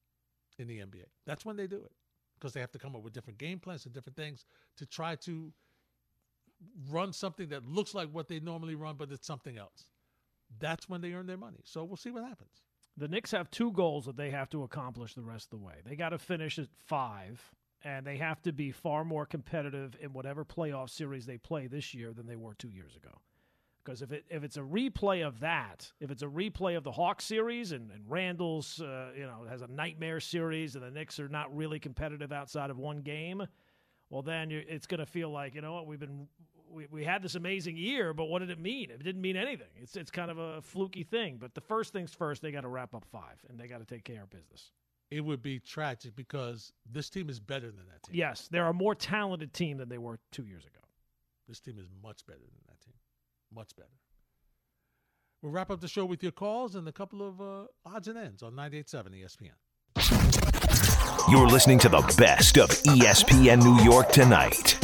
in 0.58 0.66
the 0.66 0.78
NBA. 0.78 1.06
That's 1.26 1.44
when 1.44 1.56
they 1.56 1.66
do 1.66 1.76
it 1.76 1.92
because 2.38 2.52
they 2.52 2.60
have 2.60 2.72
to 2.72 2.78
come 2.78 2.96
up 2.96 3.02
with 3.02 3.12
different 3.12 3.38
game 3.38 3.60
plans 3.60 3.84
and 3.84 3.94
different 3.94 4.16
things 4.16 4.44
to 4.76 4.86
try 4.86 5.14
to 5.14 5.52
run 6.90 7.12
something 7.12 7.48
that 7.48 7.64
looks 7.66 7.94
like 7.94 8.08
what 8.10 8.28
they 8.28 8.40
normally 8.40 8.74
run, 8.74 8.96
but 8.96 9.10
it's 9.12 9.26
something 9.26 9.58
else. 9.58 9.86
That's 10.58 10.88
when 10.88 11.00
they 11.00 11.12
earn 11.12 11.26
their 11.26 11.36
money. 11.36 11.60
So 11.64 11.84
we'll 11.84 11.96
see 11.96 12.10
what 12.10 12.24
happens. 12.24 12.62
The 12.96 13.08
Knicks 13.08 13.30
have 13.30 13.50
two 13.50 13.72
goals 13.72 14.04
that 14.04 14.16
they 14.16 14.30
have 14.30 14.50
to 14.50 14.64
accomplish 14.64 15.14
the 15.14 15.22
rest 15.22 15.46
of 15.52 15.60
the 15.60 15.64
way. 15.64 15.74
They 15.84 15.96
got 15.96 16.10
to 16.10 16.18
finish 16.18 16.58
at 16.58 16.66
five, 16.86 17.40
and 17.85 18.07
they 18.07 18.16
have 18.16 18.40
to 18.42 18.53
be 18.53 18.71
far 18.71 19.05
more 19.05 19.27
competitive 19.27 19.97
in 20.01 20.12
whatever 20.12 20.45
playoff 20.45 20.90
series 20.90 21.27
they 21.27 21.38
play 21.38 21.66
this 21.66 21.95
year 21.95 22.12
than 22.12 22.27
they 22.27 22.37
were 22.37 22.55
two 22.55 22.68
years 22.68 22.97
ago. 22.97 23.21
Because 23.85 24.01
if 24.01 24.12
it 24.12 24.25
if 24.31 24.45
it's 24.45 24.57
a 24.57 24.61
replay 24.61 25.27
of 25.27 25.40
that, 25.40 25.90
if 26.01 26.11
it's 26.11 26.23
a 26.23 26.27
replay 26.27 26.77
of 26.77 26.85
the 26.85 26.92
Hawks 26.92 27.25
series 27.25 27.73
and, 27.73 27.90
and 27.90 28.09
Randle's, 28.09 28.81
uh, 28.81 29.11
you 29.16 29.25
know, 29.25 29.45
has 29.49 29.62
a 29.62 29.66
nightmare 29.66 30.21
series, 30.21 30.77
and 30.77 30.85
the 30.85 30.90
Knicks 30.90 31.18
are 31.18 31.29
not 31.29 31.55
really 31.55 31.81
competitive 31.81 32.31
outside 32.31 32.71
of 32.71 32.79
one 32.79 33.01
game, 33.01 33.45
well, 34.09 34.23
then 34.23 34.53
it's 34.53 34.87
going 34.87 35.01
to 35.01 35.07
feel 35.07 35.31
like 35.31 35.55
you 35.57 35.62
know 35.62 35.73
what 35.73 35.88
we've 35.88 35.99
been 35.99 36.29
we, 36.73 36.87
we 36.90 37.05
had 37.05 37.23
this 37.23 37.35
amazing 37.35 37.77
year, 37.77 38.14
but 38.14 38.27
what 38.27 38.38
did 38.38 38.51
it 38.51 38.59
mean? 38.59 38.90
It 38.90 39.03
didn't 39.03 39.21
mean 39.21 39.37
anything. 39.37 39.66
It's 39.81 39.97
it's 39.97 40.11
kind 40.11 40.31
of 40.31 40.38
a 40.38 40.62
fluky 40.62 41.03
thing. 41.03 41.38
But 41.40 41.55
the 41.55 41.61
first 41.61 41.92
things 41.92 42.12
first, 42.14 42.42
they 42.42 42.53
got 42.53 42.62
to 42.62 42.68
wrap 42.68 42.95
up 42.95 43.05
five, 43.05 43.42
and 43.49 43.59
they 43.59 43.66
got 43.66 43.79
to 43.79 43.85
take 43.85 44.05
care 44.05 44.23
of 44.23 44.31
business. 44.31 44.71
It 45.12 45.20
would 45.20 45.42
be 45.42 45.59
tragic 45.59 46.16
because 46.16 46.72
this 46.90 47.11
team 47.11 47.29
is 47.29 47.38
better 47.38 47.66
than 47.66 47.85
that 47.90 48.03
team. 48.03 48.14
Yes, 48.14 48.48
they're 48.51 48.66
a 48.66 48.72
more 48.72 48.94
talented 48.94 49.53
team 49.53 49.77
than 49.77 49.90
they 49.90 49.98
were 49.98 50.18
two 50.31 50.46
years 50.46 50.64
ago. 50.64 50.81
This 51.46 51.61
team 51.61 51.79
is 51.79 51.87
much 52.03 52.25
better 52.25 52.38
than 52.38 52.62
that 52.66 52.81
team. 52.81 52.94
Much 53.55 53.77
better. 53.77 53.90
We'll 55.42 55.53
wrap 55.53 55.70
up 55.70 55.83
the 55.83 55.88
show 55.88 56.07
with 56.07 56.22
your 56.22 56.33
calls 56.33 56.77
and 56.77 56.88
a 56.88 56.92
couple 56.92 57.29
of 57.29 57.42
uh, 57.42 57.64
odds 57.85 58.09
and 58.09 58.16
ends 58.16 58.42
on 58.42 58.55
98.7 58.55 59.51
ESPN. 59.98 61.31
You're 61.31 61.48
listening 61.48 61.79
to 61.81 61.90
the 61.90 62.01
best 62.16 62.57
of 62.57 62.70
ESPN 62.70 63.62
New 63.62 63.85
York 63.85 64.12
tonight. 64.12 64.79